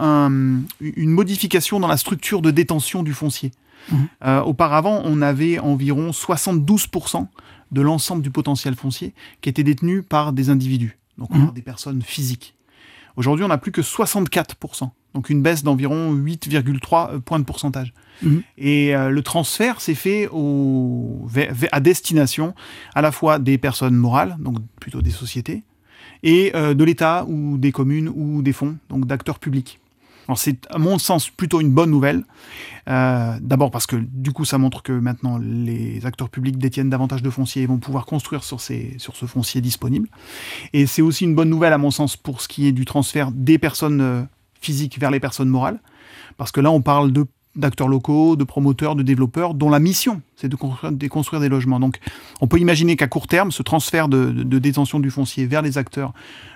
une 0.82 1.12
modification 1.12 1.80
dans 1.80 1.88
la 1.88 1.98
structure 1.98 2.42
de 2.42 2.52
détention 2.52 3.04
du 3.04 3.14
foncier. 3.14 3.52
Mhm. 3.92 4.08
Euh, 4.26 4.42
auparavant, 4.42 5.02
on 5.06 5.22
avait 5.22 5.60
environ 5.60 6.12
72% 6.12 7.28
de 7.72 7.82
l'ensemble 7.82 8.22
du 8.22 8.32
potentiel 8.32 8.76
foncier 8.76 9.14
qui 9.42 9.50
était 9.50 9.64
détenu 9.64 10.04
par 10.04 10.34
des 10.34 10.50
individus, 10.50 10.98
donc 11.18 11.30
par 11.30 11.40
mhm. 11.40 11.54
des 11.54 11.62
personnes 11.62 12.02
physiques. 12.02 12.56
Aujourd'hui, 13.16 13.44
on 13.44 13.48
n'a 13.48 13.58
plus 13.58 13.72
que 13.72 13.82
64%, 13.82 14.90
donc 15.18 15.32
une 15.32 15.42
baisse 15.42 15.64
d'environ 15.64 16.14
8,3 16.14 17.16
euh, 17.16 17.20
points 17.20 17.40
de 17.40 17.44
pourcentage. 17.44 17.92
Mhm. 18.22 18.44
Et 18.60 18.96
euh, 18.96 19.10
le 19.10 19.24
transfert 19.24 19.82
s'est 19.82 19.96
fait 19.96 20.30
au, 20.32 21.28
à 21.72 21.80
destination 21.80 22.54
à 22.94 23.02
la 23.02 23.12
fois 23.12 23.40
des 23.40 23.58
personnes 23.58 23.96
morales, 23.96 24.36
donc 24.40 24.58
plutôt 24.80 25.02
des 25.02 25.10
sociétés, 25.10 25.64
et 26.22 26.52
euh, 26.56 26.76
de 26.76 26.84
l'État 26.84 27.26
ou 27.28 27.58
des 27.58 27.72
communes 27.72 28.12
ou 28.14 28.44
des 28.44 28.54
fonds, 28.54 28.78
donc 28.90 29.08
d'acteurs 29.08 29.40
publics. 29.40 29.80
c'est 30.36 30.68
à 30.70 30.78
mon 30.78 31.00
sens 31.00 31.32
plutôt 31.32 31.62
une 31.62 31.72
bonne 31.72 31.90
nouvelle. 31.90 32.24
Euh, 32.88 33.38
d'abord 33.42 33.72
parce 33.72 33.88
que 33.88 33.96
du 33.96 34.32
coup 34.34 34.46
ça 34.46 34.60
montre 34.60 34.84
que 34.84 34.92
maintenant 34.92 35.40
les 35.40 36.06
acteurs 36.06 36.30
publics 36.30 36.60
détiennent 36.60 36.92
davantage 36.92 37.24
de 37.24 37.30
fonciers 37.32 37.64
et 37.64 37.66
vont 37.66 37.80
pouvoir 37.80 38.06
construire 38.06 38.44
sur, 38.44 38.62
ces, 38.62 38.94
sur 39.00 39.16
ce 39.16 39.26
foncier 39.26 39.62
disponible. 39.62 40.10
Et 40.74 40.86
c'est 40.86 41.02
aussi 41.02 41.24
une 41.24 41.34
bonne 41.34 41.50
nouvelle 41.50 41.74
à 41.74 41.80
mon 41.80 41.90
sens 41.90 42.16
pour 42.16 42.40
ce 42.40 42.48
qui 42.48 42.68
est 42.68 42.72
du 42.72 42.86
transfert 42.86 43.32
des 43.32 43.58
personnes 43.58 44.28
physiques 44.62 45.00
vers 45.00 45.12
les 45.12 45.20
personnes 45.20 45.50
morales. 45.50 45.80
Parce 46.38 46.52
que 46.52 46.62
là 46.62 46.72
on 46.72 46.82
parle 46.82 47.12
de 47.12 47.26
d'acteurs 47.58 47.88
locaux, 47.88 48.36
de 48.36 48.44
promoteurs, 48.44 48.96
de 48.96 49.04
développeurs, 49.04 49.54
dont 49.54 49.70
la 49.70 49.80
mission, 49.80 50.22
c'est 50.36 50.48
de 50.48 50.56
construire, 50.56 51.42
des 51.42 51.50
logements. 51.50 51.80
Donc, 51.80 52.00
on 52.40 52.48
peut 52.48 52.60
imaginer 52.60 52.96
qu'à 52.96 53.08
court 53.08 53.28
terme, 53.28 53.52
ce 53.52 53.64
transfert 53.64 54.08
de, 54.08 54.32
détention 54.60 55.00
du 55.00 55.10
foncier 55.10 55.46
vers 55.46 55.62
les 55.62 55.78
acteurs 55.78 56.14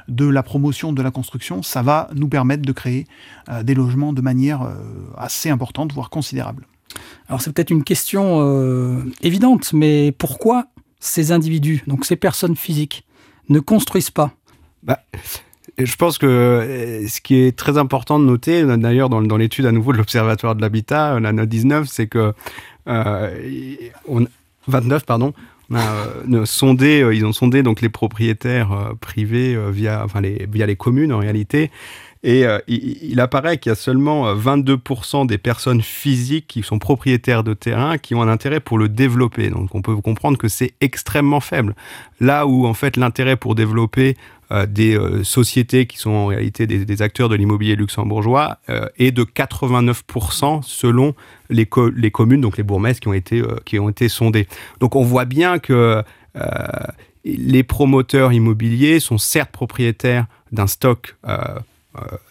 de 0.07 0.27
la 0.27 0.43
promotion, 0.43 0.93
de 0.93 1.01
la 1.01 1.11
construction, 1.11 1.63
ça 1.63 1.81
va 1.81 2.09
nous 2.15 2.27
permettre 2.27 2.63
de 2.63 2.71
créer 2.71 3.07
euh, 3.49 3.63
des 3.63 3.73
logements 3.73 4.13
de 4.13 4.21
manière 4.21 4.61
euh, 4.61 4.75
assez 5.17 5.49
importante, 5.49 5.91
voire 5.91 6.09
considérable. 6.09 6.67
Alors, 7.27 7.41
c'est 7.41 7.51
peut-être 7.51 7.71
une 7.71 7.83
question 7.83 8.39
euh, 8.41 9.03
évidente, 9.21 9.73
mais 9.73 10.11
pourquoi 10.11 10.67
ces 10.99 11.31
individus, 11.31 11.83
donc 11.87 12.05
ces 12.05 12.15
personnes 12.15 12.55
physiques, 12.55 13.05
ne 13.49 13.59
construisent 13.59 14.11
pas? 14.11 14.31
Bah, 14.83 14.99
je 15.77 15.95
pense 15.95 16.17
que 16.17 16.25
euh, 16.25 17.07
ce 17.07 17.21
qui 17.21 17.35
est 17.35 17.57
très 17.57 17.77
important 17.77 18.19
de 18.19 18.25
noter, 18.25 18.63
d'ailleurs 18.77 19.09
dans, 19.09 19.37
l'étude 19.37 19.65
à 19.65 19.71
nouveau 19.71 19.93
de 19.93 19.97
l'Observatoire 19.97 20.55
de 20.55 20.61
l'habitat, 20.61 21.19
la 21.19 21.31
note 21.31 21.49
19, 21.49 21.87
c'est 21.87 22.07
que 22.07 22.33
euh, 22.87 23.75
on, 24.07 24.25
29, 24.67 25.05
pardon, 25.05 25.33
on 25.69 25.75
a 25.75 25.81
euh, 26.31 26.45
sondé, 26.45 27.07
ils 27.13 27.25
ont 27.25 27.33
sondé 27.33 27.63
donc 27.63 27.81
les 27.81 27.89
propriétaires 27.89 28.93
privés 28.99 29.57
via, 29.71 30.05
les, 30.21 30.75
communes 30.75 31.13
en 31.13 31.19
réalité. 31.19 31.71
Et 32.23 32.45
il, 32.67 33.19
apparaît 33.19 33.57
qu'il 33.57 33.71
y 33.71 33.73
a 33.73 33.75
seulement 33.75 34.31
22% 34.35 35.25
des 35.25 35.39
personnes 35.39 35.81
physiques 35.81 36.45
qui 36.47 36.61
sont 36.61 36.77
propriétaires 36.77 37.43
de 37.43 37.55
terrain 37.55 37.97
qui 37.97 38.13
ont 38.13 38.21
un 38.21 38.27
intérêt 38.27 38.59
pour 38.59 38.77
le 38.77 38.89
développer. 38.89 39.49
Donc 39.49 39.73
on 39.73 39.81
peut 39.81 39.95
comprendre 39.95 40.37
que 40.37 40.47
c'est 40.47 40.73
extrêmement 40.81 41.39
faible. 41.39 41.73
Là 42.19 42.45
où 42.45 42.67
en 42.67 42.75
fait 42.75 42.95
l'intérêt 42.95 43.37
pour 43.37 43.55
développer 43.55 44.17
euh, 44.17 44.40
des 44.67 44.97
euh, 44.97 45.23
sociétés 45.23 45.85
qui 45.85 45.97
sont 45.97 46.11
en 46.11 46.25
réalité 46.25 46.67
des, 46.67 47.01
acteurs 47.01 47.29
de 47.29 47.35
l'immobilier 47.35 47.75
luxembourgeois 47.75 48.57
euh, 48.69 48.87
est 48.97 49.11
de 49.11 49.23
89% 49.23 50.61
selon 50.63 51.15
les, 51.49 51.67
les, 51.95 52.11
communes, 52.11 52.41
donc 52.41 52.57
les 52.57 52.63
bourgmestres 52.63 53.01
qui 53.01 53.07
ont 53.07 53.13
été, 53.13 53.41
qui 53.65 53.79
ont 53.79 53.89
été 53.89 54.09
sondés. 54.09 54.47
Donc 54.79 54.95
on 54.95 55.03
voit 55.03 55.25
bien 55.25 55.59
que 55.59 56.03
les 57.23 57.63
promoteurs 57.63 58.33
immobiliers 58.33 58.99
sont 58.99 59.17
certes 59.17 59.51
propriétaires 59.51 60.27
d'un 60.51 60.67
stock, 60.67 61.17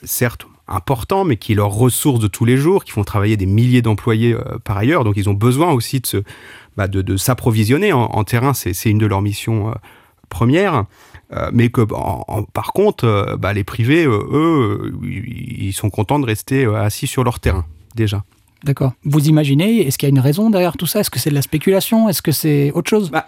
certes 0.02 0.46
important, 0.69 1.25
mais 1.25 1.37
qui 1.37 1.55
leur 1.55 1.70
ressource 1.70 2.19
de 2.19 2.28
tous 2.28 2.44
les 2.44 2.56
jours, 2.56 2.85
qui 2.85 2.92
font 2.92 3.04
travailler 3.04 3.37
des 3.37 3.47
milliers 3.47 3.83
d'employés 3.83 4.35
par 4.64 4.78
ailleurs. 4.78 5.04
Donc 5.04 5.16
ils 5.16 5.28
ont 5.28 5.35
besoin 5.35 5.73
aussi 5.73 6.00
de, 6.00 6.25
bah, 6.76 6.88
de, 6.88 7.16
s'approvisionner 7.16 7.92
en, 7.92 8.04
en, 8.04 8.25
terrain, 8.25 8.54
c'est 8.54 8.90
une 8.90 8.99
de 8.99 9.06
leurs 9.06 9.23
missions 9.23 9.75
premières. 10.30 10.87
Euh, 11.32 11.50
mais 11.52 11.68
que 11.68 11.82
par 11.82 12.72
contre, 12.72 13.04
euh, 13.04 13.37
bah, 13.37 13.52
les 13.52 13.62
privés, 13.62 14.04
euh, 14.04 14.28
eux, 14.32 14.92
ils 15.02 15.72
sont 15.72 15.90
contents 15.90 16.18
de 16.18 16.26
rester 16.26 16.64
assis 16.64 17.06
sur 17.06 17.22
leur 17.22 17.38
terrain 17.38 17.64
déjà. 17.94 18.25
D'accord. 18.64 18.92
Vous 19.04 19.28
imaginez, 19.28 19.87
est-ce 19.87 19.96
qu'il 19.96 20.08
y 20.08 20.10
a 20.10 20.14
une 20.14 20.20
raison 20.20 20.50
derrière 20.50 20.76
tout 20.76 20.87
ça? 20.87 21.00
Est-ce 21.00 21.10
que 21.10 21.18
c'est 21.18 21.30
de 21.30 21.34
la 21.34 21.42
spéculation? 21.42 22.08
Est-ce 22.08 22.20
que 22.20 22.32
c'est 22.32 22.72
autre 22.72 22.90
chose? 22.90 23.10
Bah, 23.10 23.26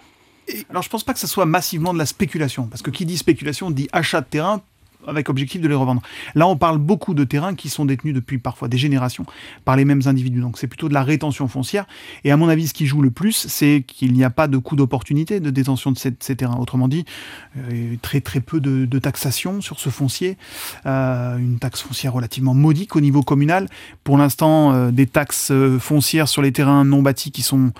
Alors 0.69 0.83
je 0.83 0.89
pense 0.89 1.03
pas 1.03 1.13
que 1.13 1.19
ce 1.19 1.27
soit 1.27 1.45
massivement 1.45 1.93
de 1.93 1.97
la 1.97 2.05
spéculation, 2.05 2.67
parce 2.67 2.81
que 2.81 2.91
qui 2.91 3.05
dit 3.05 3.17
spéculation 3.17 3.71
dit 3.71 3.87
achat 3.93 4.21
de 4.21 4.27
terrain 4.27 4.61
avec 5.07 5.29
objectif 5.29 5.61
de 5.61 5.67
les 5.67 5.75
revendre. 5.75 6.01
Là, 6.35 6.47
on 6.47 6.55
parle 6.55 6.77
beaucoup 6.77 7.13
de 7.13 7.23
terrains 7.23 7.55
qui 7.55 7.69
sont 7.69 7.85
détenus 7.85 8.13
depuis 8.13 8.37
parfois 8.37 8.67
des 8.67 8.77
générations 8.77 9.25
par 9.65 9.75
les 9.75 9.85
mêmes 9.85 10.01
individus. 10.05 10.39
Donc, 10.39 10.57
c'est 10.57 10.67
plutôt 10.67 10.89
de 10.89 10.93
la 10.93 11.03
rétention 11.03 11.47
foncière. 11.47 11.85
Et 12.23 12.31
à 12.31 12.37
mon 12.37 12.49
avis, 12.49 12.67
ce 12.67 12.73
qui 12.73 12.85
joue 12.85 13.01
le 13.01 13.11
plus, 13.11 13.47
c'est 13.47 13.83
qu'il 13.85 14.13
n'y 14.13 14.23
a 14.23 14.29
pas 14.29 14.47
de 14.47 14.57
coût 14.57 14.75
d'opportunité 14.75 15.39
de 15.39 15.49
détention 15.49 15.91
de 15.91 15.97
ces, 15.97 16.13
terrains. 16.35 16.57
Autrement 16.57 16.87
dit, 16.87 17.05
euh, 17.57 17.95
très 18.01 18.21
très 18.21 18.39
peu 18.39 18.59
de, 18.59 18.99
taxation 18.99 19.59
sur 19.59 19.79
ce 19.79 19.89
foncier, 19.89 20.37
euh, 20.85 21.37
une 21.37 21.59
taxe 21.59 21.81
foncière 21.81 22.13
relativement 22.13 22.53
modique 22.53 22.95
au 22.95 23.01
niveau 23.01 23.21
communal. 23.21 23.67
Pour 24.03 24.17
l'instant, 24.17 24.73
euh, 24.73 24.91
des 24.91 25.07
taxes 25.07 25.51
foncières 25.79 26.27
sur 26.27 26.41
les 26.41 26.51
terrains 26.51 26.85
non 26.85 27.01
bâtis 27.01 27.31
qui 27.31 27.41
sont 27.41 27.73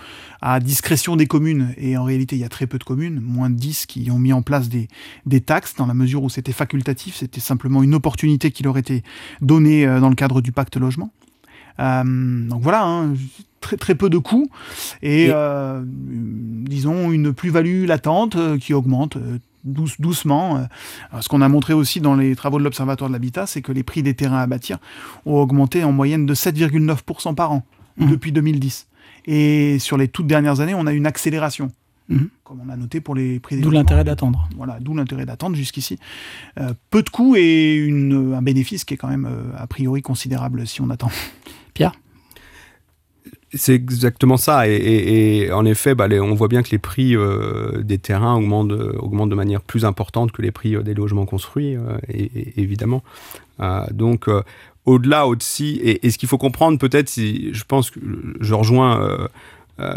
à 0.46 0.60
discrétion 0.60 1.16
des 1.16 1.26
communes. 1.26 1.74
Et 1.78 1.96
en 1.98 2.04
réalité, 2.04 2.36
il 2.36 2.40
y 2.40 2.46
a 2.46 2.50
très 2.50 2.68
peu 2.68 2.78
de 2.78 2.84
communes, 2.84 3.22
moins 3.22 3.50
de 3.50 3.56
10, 3.56 3.86
qui 3.86 4.12
ont 4.12 4.20
mis 4.20 4.34
en 4.34 4.42
place 4.42 4.68
des, 4.68 4.90
des 5.26 5.40
taxes 5.40 5.76
dans 5.76 5.86
la 5.86 5.94
mesure 5.94 6.22
où 6.22 6.30
c'était 6.30 6.52
facultatif 6.52 7.16
c'était 7.16 7.40
simplement 7.40 7.82
une 7.82 7.96
opportunité 7.96 8.52
qui 8.52 8.64
leur 8.64 8.78
était 8.78 9.04
donnée 9.42 9.88
euh, 9.88 10.00
dans 10.00 10.10
le 10.10 10.16
cadre 10.16 10.42
du 10.42 10.52
pacte 10.52 10.76
logement. 10.76 11.12
Euh, 11.80 12.04
donc 12.48 12.62
voilà, 12.62 12.84
hein, 12.84 13.14
très, 13.62 13.78
très 13.78 13.96
peu 13.96 14.10
de 14.10 14.18
coûts 14.18 14.50
et, 15.02 15.28
euh, 15.30 15.82
disons 15.86 17.12
une 17.12 17.34
plus-value 17.34 17.86
latente 17.86 18.38
qui 18.60 18.74
augmente 18.74 19.18
doucement. 19.64 20.58
Euh, 20.58 21.22
ce 21.22 21.30
qu'on 21.30 21.42
a 21.42 21.50
montré 21.50 21.74
aussi 21.74 22.00
dans 22.02 22.16
les 22.16 22.36
travaux 22.36 22.60
de 22.60 22.64
l'Observatoire 22.64 23.10
de 23.10 23.14
l'habitat, 23.14 23.46
c'est 23.48 23.62
que 23.62 23.72
les 23.72 23.84
prix 23.84 24.04
des 24.04 24.14
terrains 24.14 24.42
à 24.42 24.48
bâtir 24.48 24.78
ont 25.26 25.36
augmenté 25.36 25.84
en 25.84 25.92
moyenne 25.92 26.26
de 26.26 26.36
7,9% 26.36 27.36
par 27.36 27.52
an 27.52 27.64
mmh. 27.98 28.10
depuis 28.10 28.32
2010. 28.32 28.88
Et 29.25 29.80
sur 29.80 29.98
les 29.98 30.08
toutes 30.08 30.27
dernières 30.27 30.60
années, 30.60 30.75
on 30.75 30.88
a 30.88 30.94
une 30.94 31.06
accélération. 31.06 31.72
Mmh. 32.10 32.18
Comme 32.44 32.60
on 32.65 32.70
a 32.70 32.75
noté 32.75 33.00
pour 33.00 33.15
les 33.15 33.39
prix 33.39 33.56
des 33.56 33.62
D'où 33.62 33.72
l'intérêt 33.72 34.03
d'attendre. 34.03 34.50
Voilà, 34.58 34.77
d'où 34.82 34.94
l'intérêt 34.94 35.25
d'attendre 35.25 35.56
jusqu'ici. 35.56 35.98
Euh, 36.60 36.74
peu 36.89 37.01
de 37.01 37.10
coûts 37.10 37.36
et 37.38 37.75
une, 37.75 38.34
un 38.34 38.42
bénéfice 38.42 38.84
qui 38.84 38.94
est 38.94 38.98
quand 38.98 39.08
même 39.08 39.27
a 39.58 39.68
priori 39.68 40.01
considérable 40.01 40.68
si 40.68 40.82
on 40.82 40.89
attend. 40.89 41.10
Pierre 41.74 41.94
c'est 43.56 43.75
exactement 43.75 44.38
ça. 44.38 44.68
Et, 44.68 45.51
en 45.51 45.65
effet, 45.65 45.96
bah, 45.96 46.08
on 46.12 46.34
voit 46.34 46.48
bien 46.48 46.63
que 46.63 46.72
les 46.72 46.80
prix 46.80 47.15
euh, 47.15 47.84
des 47.84 47.98
terrains 47.98 48.36
augmentent, 48.36 48.72
augmentent, 48.72 49.30
de 49.30 49.36
manière 49.36 49.62
plus 49.62 49.86
importante 49.86 50.32
que 50.32 50.42
les 50.42 50.51
prix 50.51 50.75
euh, 50.75 50.82
des 50.82 50.94
logements 50.94 51.25
construits, 51.25 51.75
euh, 51.75 51.98
évidemment. 52.10 53.03
donc, 53.92 54.27
au-delà, 54.86 55.28
au-dessus, 55.28 55.80
et, 55.82 56.10
ce 56.10 56.18
qu'il 56.18 56.30
faut 56.30 56.38
comprendre 56.38 56.78
peut-être, 56.78 57.10
je 57.16 57.63
pense 57.63 57.90
que 57.92 58.00
je 58.40 58.54
rejoins 58.54 59.30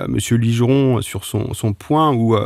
Monsieur 0.08 0.36
Ligeron 0.36 1.02
sur 1.02 1.24
son, 1.24 1.54
son 1.54 1.72
point 1.72 2.12
où 2.12 2.36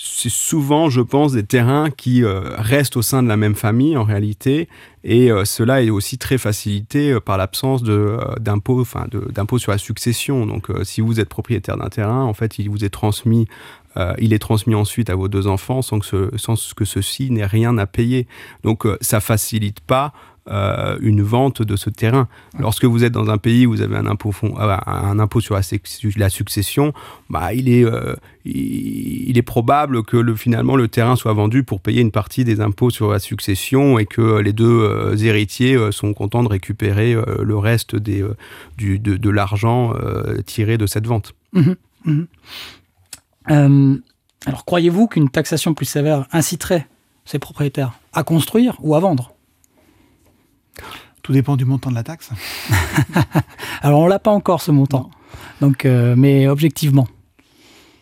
c'est 0.00 0.28
souvent, 0.28 0.90
je 0.90 1.00
pense, 1.00 1.32
des 1.32 1.42
terrains 1.42 1.90
qui 1.90 2.22
euh, 2.22 2.40
restent 2.56 2.96
au 2.96 3.02
sein 3.02 3.20
de 3.20 3.28
la 3.28 3.36
même 3.36 3.56
famille 3.56 3.96
en 3.96 4.04
réalité, 4.04 4.68
et 5.02 5.32
euh, 5.32 5.44
cela 5.44 5.82
est 5.82 5.90
aussi 5.90 6.18
très 6.18 6.38
facilité 6.38 7.10
euh, 7.10 7.20
par 7.20 7.36
l'absence 7.36 7.82
d'impôts 7.82 8.84
sur 8.84 9.72
la 9.72 9.78
succession. 9.78 10.46
Donc, 10.46 10.68
si 10.84 11.00
vous 11.00 11.18
êtes 11.18 11.28
propriétaire 11.28 11.76
d'un 11.76 11.88
terrain, 11.88 12.22
en 12.22 12.32
fait, 12.32 12.60
il 12.60 12.70
vous 12.70 12.84
est 12.84 12.90
transmis, 12.90 13.48
il 14.18 14.32
est 14.32 14.38
transmis 14.38 14.76
ensuite 14.76 15.10
à 15.10 15.16
vos 15.16 15.26
deux 15.26 15.48
enfants 15.48 15.82
sans 15.82 15.98
que, 15.98 16.06
ce, 16.06 16.30
sans 16.36 16.54
que 16.76 16.84
ceci 16.84 17.32
n'ait 17.32 17.46
rien 17.46 17.76
à 17.78 17.86
payer. 17.86 18.28
Donc, 18.62 18.86
ça 19.00 19.18
facilite 19.18 19.80
pas 19.80 20.12
euh, 20.50 20.96
une 21.00 21.22
vente 21.22 21.60
de 21.60 21.76
ce 21.76 21.90
terrain. 21.90 22.26
Lorsque 22.58 22.84
vous 22.84 23.04
êtes 23.04 23.12
dans 23.12 23.28
un 23.28 23.36
pays 23.36 23.66
où 23.66 23.70
vous 23.70 23.82
avez 23.82 23.96
un 23.96 24.06
impôt, 24.06 24.32
euh, 24.42 24.76
un 24.86 25.18
impôt 25.18 25.40
sur 25.40 25.54
la, 25.54 26.30
succession, 26.30 26.94
bah, 27.28 27.52
il, 27.52 27.68
est, 27.68 27.84
euh, 27.84 28.14
il, 28.46 29.36
est 29.36 29.42
probable 29.42 30.02
que 30.04 30.16
le, 30.16 30.34
finalement 30.34 30.74
le 30.74 30.88
terrain 30.88 31.16
soit 31.16 31.34
vendu 31.34 31.64
pour 31.64 31.80
payer 31.80 32.00
une 32.00 32.12
partie 32.12 32.44
des 32.44 32.62
impôts 32.62 32.88
sur 32.88 33.12
la 33.12 33.18
succession 33.18 33.98
et 33.98 34.06
que 34.06 34.38
les 34.38 34.54
deux 34.54 35.22
héritiers 35.22 35.76
sont 35.90 36.14
contents 36.14 36.42
de 36.42 36.48
récupérer 36.48 37.14
le 37.42 37.58
reste 37.58 37.94
des, 37.94 38.24
du, 38.78 38.98
de, 38.98 39.30
l'argent 39.30 39.92
tiré 40.46 40.78
de 40.78 40.86
cette 40.86 41.06
vente. 41.06 41.34
Mmh 41.52 41.72
mmh. 43.50 43.96
alors 44.46 44.64
croyez-vous 44.64 45.08
qu'une 45.08 45.28
taxation 45.28 45.74
plus 45.74 45.86
sévère 45.86 46.26
inciterait 46.32 46.86
ces 47.24 47.38
propriétaires 47.38 47.92
à 48.12 48.22
construire 48.22 48.76
ou 48.80 48.94
à 48.94 49.00
vendre? 49.00 49.34
Tout 51.22 51.32
dépend 51.32 51.56
du 51.56 51.64
montant 51.64 51.90
de 51.90 51.94
la 51.94 52.02
taxe. 52.02 52.30
Alors 53.82 54.00
on 54.00 54.06
l'a 54.06 54.18
pas 54.18 54.30
encore 54.30 54.62
ce 54.62 54.70
montant. 54.70 55.10
Donc, 55.60 55.84
euh, 55.84 56.14
mais 56.16 56.48
objectivement. 56.48 57.06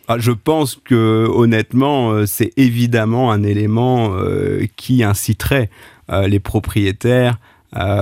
Ah, 0.07 0.17
je 0.17 0.31
pense 0.31 0.75
que 0.75 1.27
honnêtement, 1.29 2.11
euh, 2.11 2.25
c'est 2.25 2.53
évidemment 2.55 3.31
un 3.31 3.43
élément 3.43 4.13
euh, 4.13 4.65
qui 4.75 5.03
inciterait 5.03 5.69
les 6.09 6.39
propriétaires 6.39 7.37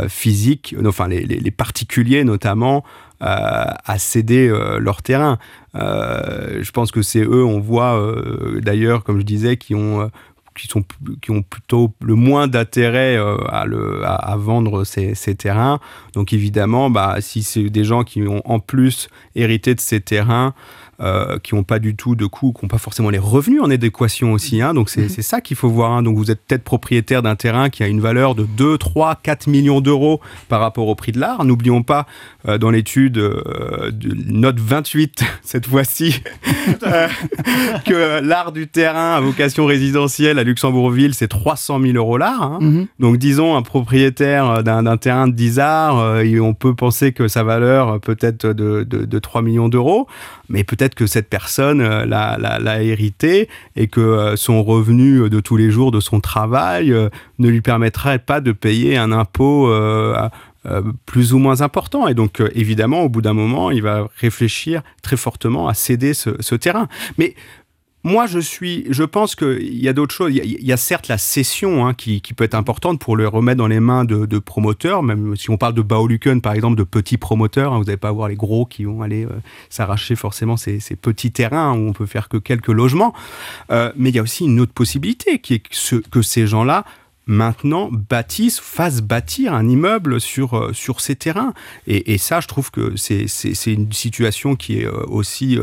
physiques, 0.10 0.76
enfin 0.86 1.08
les, 1.08 1.50
particuliers 1.50 2.24
notamment, 2.24 2.84
à 3.20 3.98
céder 3.98 4.48
leur 4.80 5.02
terrain. 5.02 5.40
je 5.74 6.70
pense 6.70 6.92
que 6.92 7.02
c'est 7.02 7.24
eux, 7.24 7.44
on 7.44 7.60
voit 7.60 8.00
d'ailleurs, 8.62 9.04
comme 9.04 9.18
je 9.18 9.26
disais, 9.26 9.58
qui 9.58 9.74
ont 9.74 10.12
qui, 10.56 10.68
sont, 10.68 10.84
qui 11.22 11.32
ont 11.32 11.42
plutôt 11.42 11.94
le 12.02 12.16
moins 12.16 12.48
d'intérêt 12.48 13.18
euh, 13.18 13.38
à, 13.50 13.66
le, 13.66 14.02
à, 14.06 14.36
vendre 14.38 14.84
ces, 14.84 15.16
ces, 15.16 15.36
terrains. 15.36 15.80
Donc 16.14 16.34
évidemment, 16.34 16.90
bah, 16.90 17.18
si 17.20 17.44
c'est 17.44 17.70
des 17.70 17.84
gens 17.84 18.04
qui 18.04 18.24
ont 18.24 18.42
en 18.46 18.60
plus 18.60 19.10
hérité 19.36 19.76
de 19.76 19.82
ces 19.82 20.02
terrains, 20.02 20.54
euh, 21.02 21.40
qui 21.40 21.56
n'ont 21.56 21.64
pas 21.64 21.80
du 21.80 21.94
tout 21.98 22.16
de 22.16 22.26
coûts, 22.26 22.54
qui 22.54 22.64
n'ont 22.64 22.70
pas 22.70 22.78
forcément 22.78 23.10
les 23.10 23.18
revenus 23.18 23.62
en 23.62 23.70
adéquation 23.70 24.32
aussi. 24.32 24.62
Hein. 24.62 24.74
Donc 24.74 24.96
mhm. 24.96 25.10
c'est 25.10 25.22
ça 25.22 25.42
qu'il 25.42 25.58
faut 25.58 25.68
voir. 25.68 25.92
Hein. 25.92 26.04
Donc 26.04 26.16
vous 26.16 26.32
êtes 26.32 26.40
peut-être 26.46 26.64
propriétaire 26.64 27.22
d'un 27.22 27.36
terrain 27.36 27.70
qui 27.70 27.84
a 27.84 27.88
une 27.88 28.00
valeur 28.00 28.34
de 28.34 28.46
2, 28.46 28.78
3, 28.78 29.16
4 29.22 29.48
millions 29.48 29.82
d'euros 29.82 30.22
par 30.48 30.62
rapport 30.62 30.88
au 30.88 30.96
prix 30.96 31.12
de 31.12 31.20
l'art. 31.20 31.44
N'oublions 31.44 31.84
pas 31.84 32.06
euh, 32.48 32.58
dans 32.58 32.70
l'étude 32.70 33.18
euh, 33.18 33.92
de 33.92 34.16
note 34.32 34.60
28, 34.60 35.24
cette 35.44 35.68
fois-ci, 35.68 36.22
que 37.86 38.22
l'art 38.22 38.52
du 38.52 38.68
terrain 38.68 39.16
à 39.16 39.22
vocation 39.22 39.66
résidentielle 39.66 40.40
à 40.40 40.44
Luxembourgville, 40.44 41.14
c'est 41.14 41.28
300 41.28 41.80
000 41.82 41.94
euros 41.96 42.18
l'art. 42.18 42.44
Hein. 42.44 42.60
Mhm. 42.62 42.88
Donc 43.00 43.18
disons 43.18 43.56
un 43.56 43.62
propriétaire 43.62 44.64
d'un 44.64 44.98
terrain 44.98 45.28
de 45.28 45.34
10 45.34 45.60
arts, 45.60 46.16
on 46.42 46.54
peut 46.54 46.76
penser 46.76 47.12
que 47.12 47.28
sa 47.28 47.44
valeur 47.44 48.00
peut 48.00 48.18
être 48.20 48.48
de, 48.48 48.84
de, 48.84 49.06
de 49.06 49.20
3 49.20 49.42
millions 49.42 49.70
d'euros 49.70 50.08
mais 50.50 50.64
peut-être 50.64 50.96
que 50.96 51.08
cette 51.08 51.30
personne 51.30 51.82
euh, 51.82 52.06
l'a 52.06 52.84
hérité 52.84 53.50
et 53.76 53.88
que 53.88 54.00
euh, 54.00 54.36
son 54.36 54.64
revenu 54.64 55.30
de 55.30 55.40
tous 55.40 55.58
les 55.58 55.72
jours 55.72 55.92
de 55.92 56.00
son 56.00 56.20
travail 56.20 56.92
euh, 56.92 57.10
ne 57.40 57.50
lui 57.50 57.62
permettrait 57.62 58.20
pas 58.20 58.42
de 58.42 58.52
payer 58.52 58.98
un 58.98 59.12
impôt 59.12 59.70
plus 61.06 61.34
ou 61.34 61.38
moins 61.38 61.62
important. 61.62 62.08
Et 62.08 62.14
donc, 62.14 62.42
évidemment, 62.54 63.02
au 63.02 63.10
bout 63.10 63.22
d'un 63.22 63.34
moment, 63.34 63.72
il 63.72 63.82
va 63.82 64.08
réfléchir 64.18 64.82
très 65.02 65.18
fortement 65.18 65.68
à 65.68 65.74
céder 65.74 66.14
ce, 66.14 66.56
terrain. 66.56 66.88
Mais 67.18 67.36
moi, 68.06 68.28
je 68.28 68.38
suis, 68.38 68.86
je 68.92 69.04
pense 69.04 69.36
qu'il 69.36 69.82
y 69.82 69.90
a 69.90 69.94
d'autres 69.94 70.14
choses. 70.14 70.32
Il 70.32 70.64
y, 70.64 70.72
a, 70.72 70.78
certes 70.78 71.08
la 71.08 71.18
cession 71.18 71.88
hein, 71.88 71.96
qui, 71.96 72.22
peut 72.36 72.44
être 72.44 72.54
importante 72.54 73.00
pour 73.00 73.16
le 73.16 73.28
remettre 73.28 73.58
dans 73.58 73.68
les 73.68 73.80
mains 73.80 74.06
de, 74.06 74.38
promoteurs, 74.38 75.02
même 75.02 75.36
si 75.36 75.50
on 75.50 75.58
parle 75.58 75.74
de 75.74 75.82
Baoluken, 75.82 76.40
par 76.40 76.54
exemple, 76.54 76.78
de 76.78 76.84
petits 76.84 77.18
promoteurs. 77.18 77.74
Hein, 77.74 77.80
vous 77.80 77.86
n'allez 77.86 77.98
pas 77.98 78.10
avoir 78.10 78.28
les 78.28 78.36
gros 78.36 78.68
qui 78.68 78.84
vont 78.84 79.02
aller 79.02 79.26
euh, 79.26 79.30
s'arracher 79.72 80.16
forcément 80.16 80.56
ces, 80.56 80.80
petits 81.02 81.32
terrains 81.32 81.74
où 81.74 81.88
on 81.88 81.94
peut 81.94 82.06
faire 82.06 82.30
que 82.30 82.38
quelques 82.38 82.68
logements. 82.68 83.16
Euh, 83.72 83.92
mais 83.98 84.10
il 84.10 84.16
y 84.16 84.20
a 84.20 84.24
aussi 84.24 84.46
une 84.46 84.60
autre 84.60 84.74
possibilité 84.74 85.40
qui 85.40 85.56
est 85.56 86.10
que 86.12 86.22
ces 86.22 86.46
gens-là 86.46 86.86
maintenant 87.28 87.90
bâtissent, 87.92 88.60
fassent 88.60 89.02
bâtir 89.02 89.54
un 89.54 89.68
immeuble 89.68 90.22
sur, 90.22 90.56
euh, 90.56 90.74
sur 90.74 91.02
ces 91.02 91.16
terrains. 91.16 91.54
Et, 91.88 92.18
ça, 92.18 92.40
je 92.40 92.48
trouve 92.48 92.72
que 92.72 92.96
c'est 92.96 93.28
une 93.66 93.92
situation 93.92 94.56
qui 94.56 94.80
est 94.80 94.88
aussi 94.88 95.60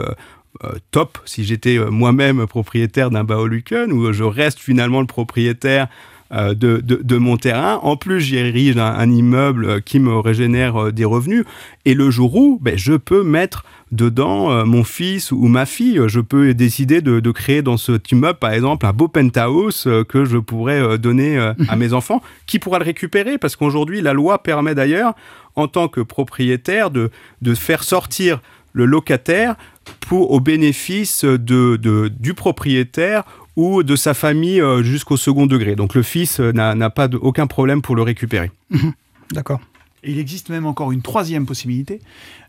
euh, 0.65 0.73
top 0.91 1.19
si 1.25 1.45
j'étais 1.45 1.79
euh, 1.79 1.91
moi-même 1.91 2.47
propriétaire 2.47 3.11
d'un 3.11 3.25
Baoluken 3.25 3.91
où 3.91 4.13
je 4.13 4.23
reste 4.23 4.59
finalement 4.59 5.01
le 5.01 5.07
propriétaire 5.07 5.89
euh, 6.33 6.55
de, 6.55 6.81
de, 6.81 7.17
mon 7.17 7.37
terrain. 7.37 7.79
En 7.83 7.97
plus, 7.97 8.21
j'érige 8.21 8.77
un, 8.77 8.87
un, 8.87 9.11
immeuble 9.11 9.83
qui 9.83 9.99
me 9.99 10.19
régénère 10.19 10.93
des 10.93 11.05
revenus. 11.05 11.45
Et 11.85 11.95
le 11.95 12.11
jour 12.11 12.35
où 12.37 12.59
ben, 12.61 12.77
je 12.77 12.95
peux 12.95 13.23
mettre 13.23 13.65
dedans 13.91 14.65
mon 14.65 14.85
fils 14.85 15.33
ou 15.33 15.49
ma 15.49 15.67
fille, 15.67 16.01
je 16.07 16.21
peux 16.21 16.55
décider 16.55 17.03
de, 17.03 17.21
de, 17.21 17.31
créer 17.31 17.61
dans 17.61 17.77
cet 17.77 18.11
immeuble, 18.11 18.39
par 18.39 18.53
exemple, 18.53 18.87
un 18.87 18.95
beau 18.95 19.09
penthouse 19.09 19.87
que 20.09 20.25
je 20.25 20.39
pourrais 20.39 20.97
donner 20.97 21.37
à 21.69 21.77
mes 21.77 21.93
enfants, 21.93 22.23
qui 22.47 22.59
pourra 22.59 22.79
le 22.79 22.87
récupérer, 22.87 23.37
parce 23.37 23.55
qu'aujourd'hui, 23.55 24.01
la 24.01 24.15
loi 24.15 24.43
permet 24.43 24.75
d'ailleurs, 24.75 25.13
en 25.57 25.69
tant 25.69 25.89
que 25.89 26.01
propriétaire, 26.01 26.91
de, 26.91 27.11
de 27.43 27.55
faire 27.55 27.85
sortir 27.85 28.41
le 28.73 28.87
locataire 28.87 29.57
pour, 30.01 30.31
au 30.31 30.41
bénéfice 30.41 31.25
de, 31.25 31.77
du 32.09 32.35
propriétaire 32.35 33.25
ou 33.57 33.83
de 33.83 33.97
sa 33.97 34.15
famille 34.15 34.61
euh, 34.61 34.83
jusqu'au 34.83 35.17
second 35.17 35.47
degré. 35.47 35.77
Donc 35.77 35.95
le 35.95 36.03
fils 36.03 36.41
euh, 36.41 36.53
n'a 36.53 36.91
pas 36.91 37.09
de, 37.09 37.17
aucun 37.17 37.47
problème 37.47 37.83
pour 37.83 37.97
le 37.97 38.03
récupérer. 38.03 38.51
Mhm. 38.71 38.93
D'accord. 39.33 39.61
il 40.05 40.19
existe 40.19 40.51
même 40.51 40.67
encore 40.67 40.93
une 40.93 41.01
troisième 41.01 41.47
possibilité, 41.47 42.01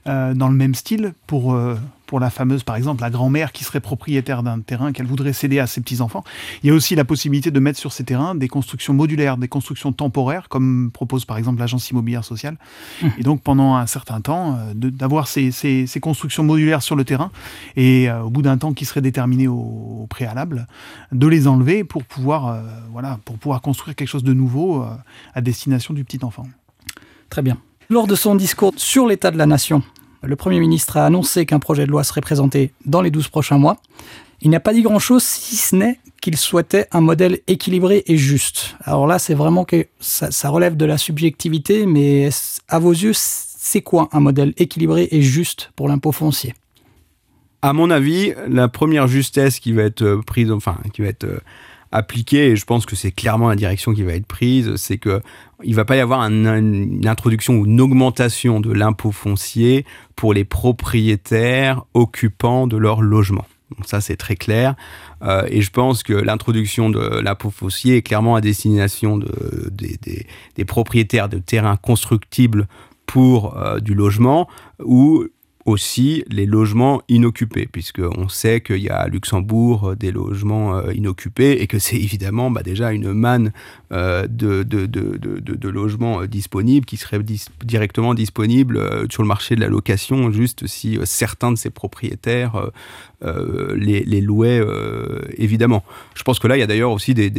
euh, 0.07 0.33
dans 0.33 0.49
le 0.49 0.55
même 0.55 0.75
style, 0.75 1.13
pour 1.27 1.57
pour 2.13 2.19
la 2.19 2.29
fameuse, 2.29 2.61
par 2.61 2.75
exemple, 2.75 3.01
la 3.01 3.09
grand-mère 3.09 3.51
qui 3.51 3.63
serait 3.63 3.79
propriétaire 3.79 4.43
d'un 4.43 4.59
terrain 4.59 4.91
qu'elle 4.91 5.07
voudrait 5.07 5.33
céder 5.33 5.57
à 5.57 5.65
ses 5.65 5.81
petits-enfants. 5.81 6.23
Il 6.61 6.67
y 6.67 6.69
a 6.69 6.75
aussi 6.75 6.93
la 6.93 7.05
possibilité 7.05 7.49
de 7.49 7.59
mettre 7.59 7.79
sur 7.79 7.91
ces 7.91 8.03
terrains 8.03 8.35
des 8.35 8.47
constructions 8.47 8.93
modulaires, 8.93 9.35
des 9.35 9.47
constructions 9.47 9.91
temporaires, 9.91 10.47
comme 10.47 10.91
propose 10.93 11.25
par 11.25 11.39
exemple 11.39 11.59
l'agence 11.59 11.89
immobilière 11.89 12.23
sociale. 12.23 12.57
Mmh. 13.01 13.07
Et 13.17 13.23
donc 13.23 13.41
pendant 13.41 13.77
un 13.77 13.87
certain 13.87 14.21
temps, 14.21 14.59
euh, 14.59 14.73
d'avoir 14.75 15.27
ces, 15.27 15.49
ces, 15.49 15.99
constructions 16.01 16.43
modulaires 16.43 16.83
sur 16.83 16.95
le 16.95 17.03
terrain 17.03 17.31
et 17.75 18.11
euh, 18.11 18.21
au 18.21 18.29
bout 18.29 18.43
d'un 18.43 18.59
temps 18.59 18.73
qui 18.73 18.85
serait 18.85 19.01
déterminé 19.01 19.47
au, 19.47 20.05
préalable, 20.07 20.67
de 21.13 21.25
les 21.25 21.47
enlever 21.47 21.83
pour 21.83 22.03
pouvoir, 22.03 22.47
euh, 22.47 22.61
voilà, 22.91 23.17
pour 23.25 23.39
pouvoir 23.39 23.59
construire 23.61 23.95
quelque 23.95 24.09
chose 24.09 24.23
de 24.23 24.33
nouveau 24.33 24.85
à 25.33 25.41
destination 25.41 25.95
du 25.95 26.03
petit 26.03 26.23
enfant. 26.23 26.45
Très 27.31 27.41
bien. 27.41 27.57
Lors 27.89 28.05
de 28.05 28.13
son 28.13 28.35
discours 28.35 28.71
sur 28.77 29.07
l'état 29.07 29.31
de 29.31 29.37
la 29.39 29.47
nation 29.47 29.81
le 30.23 30.35
Premier 30.35 30.59
ministre 30.59 30.97
a 30.97 31.05
annoncé 31.05 31.45
qu'un 31.45 31.59
projet 31.59 31.85
de 31.85 31.91
loi 31.91 32.03
serait 32.03 32.21
présenté 32.21 32.71
dans 32.85 33.01
les 33.01 33.11
12 33.11 33.27
prochains 33.27 33.57
mois. 33.57 33.77
Il 34.41 34.49
n'a 34.49 34.59
pas 34.59 34.73
dit 34.73 34.81
grand-chose 34.81 35.23
si 35.23 35.55
ce 35.55 35.75
n'est 35.75 35.99
qu'il 36.21 36.37
souhaitait 36.37 36.87
un 36.91 37.01
modèle 37.01 37.39
équilibré 37.47 38.03
et 38.07 38.17
juste. 38.17 38.75
Alors 38.83 39.07
là, 39.07 39.19
c'est 39.19 39.33
vraiment 39.33 39.65
que 39.65 39.87
ça, 39.99 40.49
relève 40.49 40.77
de 40.77 40.85
la 40.85 40.97
subjectivité, 40.97 41.85
mais 41.85 42.29
à 42.67 42.79
vos 42.79 42.91
yeux, 42.91 43.11
c'est 43.13 43.81
quoi 43.81 44.09
un 44.11 44.19
modèle 44.19 44.53
équilibré 44.57 45.07
et 45.11 45.21
juste 45.21 45.71
pour 45.75 45.87
l'impôt 45.87 46.11
foncier? 46.11 46.53
À 47.61 47.73
mon 47.73 47.89
avis, 47.89 48.33
la 48.47 48.67
première 48.67 49.07
justesse 49.07 49.59
qui 49.59 49.71
va 49.71 49.83
être 49.83 50.21
prise, 50.25 50.51
enfin, 50.51 50.77
qui 50.93 51.01
va 51.01 51.07
être 51.07 51.27
appliquée, 51.93 52.47
et 52.47 52.55
je 52.55 52.65
pense 52.65 52.85
que 52.85 52.95
c'est 52.95 53.11
clairement 53.11 53.49
la 53.49 53.55
direction 53.55 53.93
qui 53.93 54.03
va 54.03 54.13
être 54.13 54.25
prise, 54.25 54.75
c'est 54.75 54.97
que 54.97 55.21
il 55.63 55.75
va 55.75 55.85
pas 55.85 55.95
y 55.95 55.99
avoir 55.99 56.21
une 56.21 57.07
introduction 57.07 57.53
ou 57.53 57.65
une 57.65 57.79
augmentation 57.79 58.59
de 58.59 58.73
l'impôt 58.73 59.11
foncier 59.11 59.85
pour 60.15 60.33
les 60.33 60.43
propriétaires 60.43 61.83
occupants 61.93 62.67
de 62.67 62.75
leur 62.75 63.01
logement. 63.01 63.45
ça, 63.85 64.01
c'est 64.01 64.17
très 64.17 64.35
clair. 64.35 64.75
Euh, 65.21 65.47
et 65.49 65.61
je 65.61 65.71
pense 65.71 66.03
que 66.03 66.13
l'introduction 66.13 66.89
de 66.89 67.21
l'impôt 67.21 67.51
foncier 67.51 67.97
est 67.97 68.01
clairement 68.01 68.35
à 68.35 68.41
destination 68.41 69.17
de, 69.17 69.71
des, 69.71 70.65
propriétaires 70.65 71.29
de 71.29 71.37
terrains 71.37 71.77
constructibles 71.77 72.67
pour 73.05 73.57
euh, 73.57 73.79
du 73.79 73.93
logement 73.93 74.49
ou 74.83 75.27
aussi 75.65 76.23
les 76.29 76.45
logements 76.45 77.01
inoccupés, 77.07 77.67
puisqu'on 77.71 78.27
sait 78.27 78.61
qu'il 78.61 78.79
y 78.79 78.89
a 78.89 78.97
à 78.97 79.07
Luxembourg 79.07 79.89
euh, 79.89 79.95
des 79.95 80.11
logements 80.11 80.75
euh, 80.75 80.93
inoccupés 80.93 81.61
et 81.61 81.67
que 81.67 81.79
c'est 81.79 81.95
évidemment 82.07 82.51
bah, 82.51 82.63
déjà 82.63 82.91
une 82.91 83.13
manne 83.13 83.51
euh, 83.91 84.27
de, 84.27 85.69
logements 85.69 86.25
disponibles 86.25 86.85
qui 86.85 86.97
seraient 86.97 87.19
directement 87.63 88.13
disponibles 88.13 88.79
sur 89.09 89.23
le 89.23 89.27
marché 89.27 89.55
de 89.55 89.61
la 89.61 89.67
location, 89.67 90.31
juste 90.31 90.67
si 90.67 90.99
certains 91.03 91.51
de 91.51 91.57
ces 91.57 91.71
propriétaires 91.71 92.69
les, 93.21 94.21
louaient, 94.21 94.61
évidemment. 95.37 95.83
Je 96.13 96.21
pense 96.21 96.37
que 96.37 96.47
là, 96.47 96.57
il 96.57 96.59
y 96.59 96.63
a 96.63 96.67
d'ailleurs 96.67 96.91
aussi 96.91 97.15
des 97.15 97.31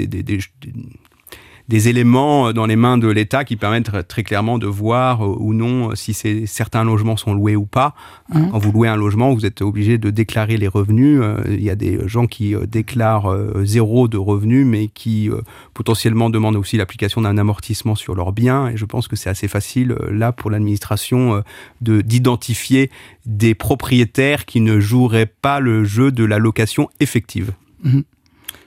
éléments 1.71 2.49
euh, 2.49 2.53
dans 2.53 2.67
les 2.67 2.77
mains 2.77 2.99
de 2.99 3.09
l'État 3.09 3.45
qui 3.45 3.57
permettent 3.57 4.07
très 4.09 4.23
clairement 4.23 4.59
de 4.59 4.67
voir 4.67 5.25
euh, 5.25 5.37
ou 5.39 5.55
non 5.55 5.91
euh, 5.91 5.95
si 5.95 6.15
certains 6.47 6.85
logements 6.85 7.17
sont 7.17 7.35
loués 7.35 7.57
ou 7.57 7.67
pas. 7.67 7.95
Mmh. 8.29 8.51
Quand 8.51 8.59
vous 8.59 8.73
louez 8.73 8.89
un 8.89 8.97
logement, 8.97 9.33
vous 9.35 9.47
êtes 9.47 9.63
obligé 9.63 9.99
de 9.99 10.11
déclarer 10.11 10.57
les 10.57 10.69
revenus. 10.69 11.23
Il 11.49 11.63
y 11.63 11.71
a 11.71 11.77
des 11.77 12.07
gens 12.07 12.27
qui 12.27 12.55
déclarent 12.67 13.35
zéro 13.65 14.09
de 14.09 14.17
revenus, 14.17 14.67
mais 14.67 14.89
qui 14.89 15.31
potentiellement 15.75 16.31
demandent 16.31 16.57
aussi 16.57 16.77
l'application 16.77 17.21
d'un 17.21 17.39
amortissement 17.39 17.95
sur 17.95 18.15
leurs 18.15 18.33
biens. 18.33 18.69
Et 18.69 18.77
je 18.77 18.85
pense 18.85 19.09
que 19.09 19.17
c'est 19.17 19.31
assez 19.31 19.49
facile 19.49 19.97
là 20.11 20.33
pour 20.33 20.51
l'administration 20.51 21.43
de 21.81 22.01
d'identifier 22.01 22.91
des 23.27 23.55
propriétaires 23.55 24.45
qui 24.45 24.61
ne 24.61 24.81
joueraient 24.81 25.27
pas 25.27 25.61
le 25.61 25.85
jeu 25.85 26.11
de 26.11 26.25
la 26.25 26.39
location 26.39 26.89
effective. 27.01 27.53
Mmh. 27.83 28.01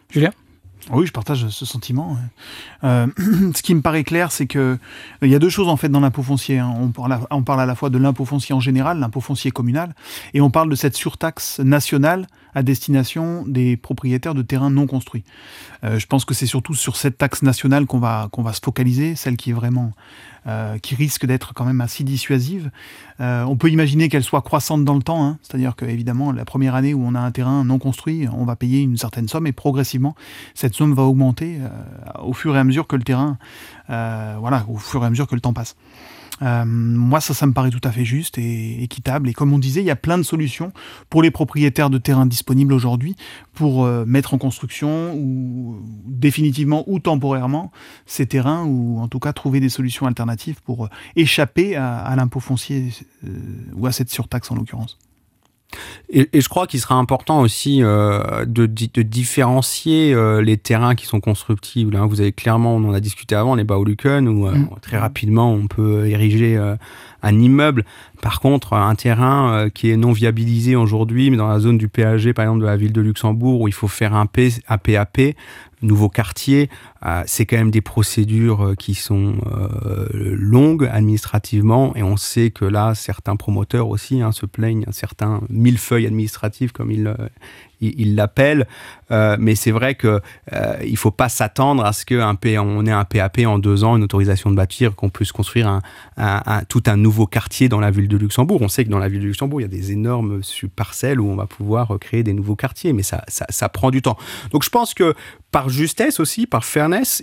Julien? 0.10 0.32
Oui, 0.91 1.06
je 1.06 1.12
partage 1.12 1.48
ce 1.50 1.65
sentiment. 1.65 2.17
Euh, 2.84 3.08
ce 3.56 3.62
qui 3.62 3.75
me 3.75 3.82
paraît 3.82 4.03
clair, 4.03 4.32
c'est 4.32 4.48
que 4.48 4.77
il 5.22 5.29
y 5.29 5.36
a 5.36 5.39
deux 5.39 5.50
choses 5.50 5.67
en 5.67 5.77
fait 5.77 5.89
dans 5.89 6.00
l'impôt 6.00 6.24
foncier. 6.24 6.60
Hein. 6.60 6.74
On, 6.79 6.89
parle 6.89 7.13
à, 7.13 7.22
on 7.32 7.44
parle 7.44 7.62
à 7.62 7.65
la 7.65 7.75
fois 7.75 7.89
de 7.89 7.98
l'impôt 7.98 8.25
foncier 8.25 8.56
en 8.56 8.60
général, 8.60 9.00
l'impôt 9.00 9.22
foncier 9.22 9.51
communal, 9.51 9.94
et 10.34 10.41
on 10.41 10.50
parle 10.50 10.70
de 10.70 10.75
cette 10.75 10.96
surtaxe 10.96 11.60
nationale 11.60 12.27
à 12.56 12.63
destination 12.63 13.44
des 13.48 13.77
propriétaires 13.77 14.34
de 14.34 14.42
terrains 14.42 14.70
non 14.70 14.88
construits. 14.88 15.24
Euh, 15.84 16.00
je 16.00 16.08
pense 16.08 16.25
que 16.25 16.34
c'est 16.34 16.46
surtout 16.46 16.74
sur 16.74 16.96
cette 16.96 17.18
taxe 17.18 17.44
nationale 17.44 17.86
qu'on 17.86 18.00
va, 18.00 18.30
va 18.38 18.54
se 18.54 18.62
focaliser, 18.63 19.16
celle 19.16 19.38
qui 19.38 19.51
est 19.51 19.54
vraiment, 19.54 19.92
euh, 20.48 20.77
qui 20.80 20.96
risque 20.96 21.25
d'être 21.25 21.54
quand 21.54 21.66
même 21.66 21.82
assez 21.82 22.04
dissuasive. 22.04 22.72
Euh, 23.20 23.44
on 23.44 23.58
peut 23.58 23.70
imaginer 23.70 24.10
qu'elle 24.10 24.24
soit 24.24 24.42
croissante 24.42 24.84
dans 24.84 24.96
le 24.96 25.04
temps, 25.04 25.25
hein. 25.25 25.38
c'est-à-dire 25.42 25.75
que 25.75 25.86
évidemment 25.86 26.32
la 26.32 26.46
première 26.46 26.75
année 26.75 26.94
où 26.94 27.04
on 27.06 27.16
a 27.16 27.20
un 27.20 27.32
terrain 27.32 27.63
non 27.63 27.80
construit, 27.80 28.27
on 28.32 28.46
va 28.46 28.56
payer 28.56 28.82
une 28.82 28.98
certaine 28.98 29.27
somme 29.27 29.48
et 29.48 29.51
progressivement 29.51 30.16
cette 30.56 30.74
somme 30.74 30.94
va 30.94 31.04
augmenter 31.04 31.60
au 32.20 32.34
fur 32.34 32.56
et 32.56 32.60
à 32.60 32.63
mesure 32.63 32.88
que 32.88 32.96
le 32.96 33.04
terrain, 33.04 33.38
voilà, 33.88 34.66
au 34.68 34.77
fur 34.77 35.04
et 35.04 35.08
à 35.08 35.10
mesure 35.10 35.27
que 35.27 35.36
le 35.36 35.42
temps 35.42 35.54
passe. 35.54 35.75
Euh, 36.41 36.65
moi, 36.65 37.22
ça, 37.22 37.34
ça 37.34 37.46
me 37.48 37.53
paraît 37.53 37.70
tout 37.70 37.82
à 37.84 37.91
fait 37.91 38.06
juste 38.06 38.38
et 38.38 38.84
équitable. 38.84 39.29
Et 39.29 39.34
comme 39.34 39.53
on 39.53 39.60
disait, 39.60 39.82
il 39.82 39.86
y 39.86 39.91
a 39.91 39.96
plein 39.96 40.17
de 40.17 40.24
solutions 40.24 40.72
pour 41.10 41.22
les 41.22 41.32
propriétaires 41.32 41.89
de 41.89 41.98
terrains 41.98 42.25
disponibles 42.25 42.74
aujourd'hui 42.74 43.15
pour 43.53 43.86
euh, 43.86 44.06
mettre 44.06 44.34
en 44.34 44.38
construction 44.38 45.15
ou 45.15 45.82
définitivement 46.06 46.84
ou 46.88 47.00
temporairement 47.00 47.72
ces 48.06 48.25
terrains 48.25 48.65
ou 48.65 49.00
en 49.00 49.08
tout 49.08 49.20
cas 49.20 49.34
trouver 49.34 49.60
des 49.60 49.70
solutions 49.70 50.06
alternatives 50.06 50.62
pour 50.63 50.86
euh, 50.86 50.89
échapper 51.15 51.75
à, 51.75 52.13
l'impôt 52.15 52.39
foncier 52.39 52.91
ou 53.75 53.88
à 53.88 53.91
cette 53.91 54.10
surtaxe 54.10 54.51
en 54.51 54.56
l'occurrence. 54.56 54.98
Et, 56.09 56.29
je 56.39 56.47
crois 56.47 56.67
qu'il 56.67 56.79
sera 56.79 56.95
important 56.95 57.41
aussi 57.41 57.83
euh, 57.83 58.45
de, 58.45 58.65
de, 58.65 59.01
différencier 59.01 60.13
euh, 60.13 60.41
les 60.41 60.57
terrains 60.57 60.95
qui 60.95 61.05
sont 61.05 61.19
constructibles. 61.19 61.95
Hein. 61.97 62.07
Vous 62.07 62.21
avez 62.21 62.31
clairement, 62.31 62.75
on 62.75 62.86
en 62.86 62.93
a 62.93 63.01
discuté 63.01 63.36
avant, 63.36 63.55
les 63.55 63.65
Bauluken, 63.65 64.27
où 64.27 64.47
euh, 64.47 64.55
mm. 64.55 64.69
très 64.81 64.97
rapidement 64.97 65.51
on 65.51 65.67
peut 65.67 66.07
ériger 66.07 66.57
un 67.21 67.39
immeuble. 67.39 67.83
Par 68.21 68.39
contre, 68.39 68.74
un 68.74 68.96
terrain 68.96 69.70
qui 69.74 69.92
est 69.92 69.98
non 69.98 70.13
viabilisé 70.13 70.75
aujourd'hui, 70.75 71.29
mais 71.29 71.37
dans 71.37 71.50
la 71.50 71.59
zone 71.59 71.77
du 71.77 71.89
PAG, 71.89 72.31
par 72.33 72.46
exemple 72.46 72.61
de 72.61 72.65
la 72.65 72.77
ville 72.77 72.94
de 72.94 73.01
Luxembourg, 73.01 73.61
où 73.61 73.68
il 73.68 73.74
faut 73.74 73.89
faire 73.89 74.15
un, 74.15 74.25
P, 74.25 74.53
un 74.70 74.77
PAP, 74.77 75.35
nouveau 75.81 76.09
quartier, 76.09 76.70
c'est 77.25 77.46
quand 77.46 77.57
même 77.57 77.72
des 77.72 77.81
procédures 77.81 78.64
euh, 78.64 78.75
qui 78.75 78.96
sont 78.96 79.36
euh, 79.46 80.07
longues 80.38 80.90
administrativement 80.92 81.96
et 81.96 82.03
on 82.03 82.18
sait 82.18 82.51
que 82.51 82.66
là, 82.66 82.96
certains 82.96 83.36
promoteurs 83.36 83.88
aussi 83.88 84.22
hein, 84.22 84.31
se 84.31 84.46
plaignent, 84.46 84.86
certains 84.92 85.42
millefeuilles 85.50 86.07
administratifs 86.07 86.72
comme 86.72 86.92
ils, 86.92 87.14
il 87.81 88.16
l'appelle. 88.16 88.68
Euh, 89.12 89.38
mais 89.40 89.55
c'est 89.55 89.72
vrai 89.72 89.96
que 89.96 90.22
euh, 90.53 90.77
il 90.86 90.98
faut 90.98 91.12
pas 91.12 91.29
s'attendre 91.29 91.86
à 91.86 91.94
ce 91.94 92.05
qu'on 92.05 92.38
on 92.60 92.86
ait 92.86 92.92
un 92.92 93.05
PAP 93.05 93.40
en 93.46 93.60
deux 93.60 93.83
ans, 93.83 93.96
une 93.96 94.03
autorisation 94.03 94.50
de 94.50 94.55
bâtir, 94.55 94.96
qu'on 94.96 95.10
puisse 95.10 95.31
construire 95.31 95.79
un, 96.18 96.62
tout 96.68 96.83
un 96.88 96.98
nouveau 96.98 97.25
quartier 97.27 97.70
dans 97.70 97.79
la 97.79 97.92
ville 97.92 98.07
de 98.07 98.18
Luxembourg. 98.18 98.62
On 98.62 98.68
sait 98.68 98.83
que 98.83 98.90
dans 98.90 99.00
la 99.00 99.10
ville 99.10 99.22
de 99.22 99.27
Luxembourg, 99.27 99.62
il 99.62 99.64
y 99.64 99.66
a 99.66 99.70
des 99.70 99.92
énormes 99.92 100.42
parcelles 100.75 101.20
où 101.20 101.29
on 101.29 101.36
va 101.36 101.46
pouvoir 101.46 101.98
créer 102.00 102.24
des 102.24 102.33
nouveaux 102.33 102.55
quartiers, 102.55 102.94
mais 102.94 103.03
ça, 103.03 103.24
ça, 103.27 103.70
prend 103.70 103.92
du 103.92 104.01
temps. 104.01 104.18
Donc 104.51 104.64
je 104.64 104.70
pense 104.70 104.94
que 104.94 105.14
par 105.51 105.70
justesse 105.70 106.20
aussi, 106.20 106.48
par 106.48 106.66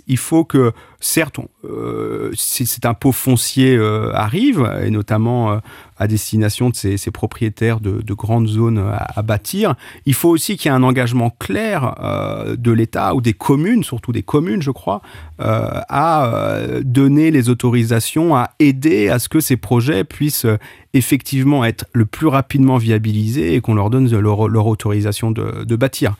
il 0.07 0.17
faut 0.17 0.43
que, 0.43 0.71
certes, 0.99 1.39
euh, 1.63 2.31
si 2.35 2.65
cet 2.65 2.85
impôt 2.85 3.11
foncier 3.11 3.75
euh, 3.75 4.11
arrive, 4.13 4.69
et 4.83 4.89
notamment 4.89 5.59
à 5.97 6.07
destination 6.07 6.69
de 6.69 6.75
ces, 6.75 7.11
propriétaires 7.11 7.79
de, 7.79 8.13
grandes 8.13 8.47
zones 8.47 8.83
à, 8.91 9.21
bâtir. 9.21 9.75
Il 10.05 10.13
faut 10.13 10.29
aussi 10.29 10.57
qu'il 10.57 10.69
y 10.69 10.73
ait 10.73 10.77
un 10.77 10.83
engagement 10.83 11.29
clair 11.29 11.95
euh, 11.99 12.55
de 12.55 12.71
l'État 12.71 13.15
ou 13.15 13.21
des 13.21 13.33
communes, 13.33 13.83
surtout 13.83 14.11
des 14.11 14.23
communes, 14.23 14.61
je 14.61 14.71
crois, 14.71 15.01
euh, 15.39 15.81
à 15.89 16.25
euh, 16.25 16.81
donner 16.83 17.31
les 17.31 17.49
autorisations, 17.49 18.35
à 18.35 18.51
aider 18.59 19.09
à 19.09 19.19
ce 19.19 19.29
que 19.29 19.39
ces 19.39 19.57
projets 19.57 20.03
puissent 20.03 20.47
effectivement 20.93 21.63
être 21.63 21.85
le 21.93 22.05
plus 22.05 22.27
rapidement 22.27 22.77
viabilisés 22.77 23.55
et 23.55 23.61
qu'on 23.61 23.75
leur 23.75 23.89
donne 23.89 24.09
leur, 24.11 24.67
autorisation 24.67 25.31
de, 25.31 25.75
bâtir. 25.75 26.15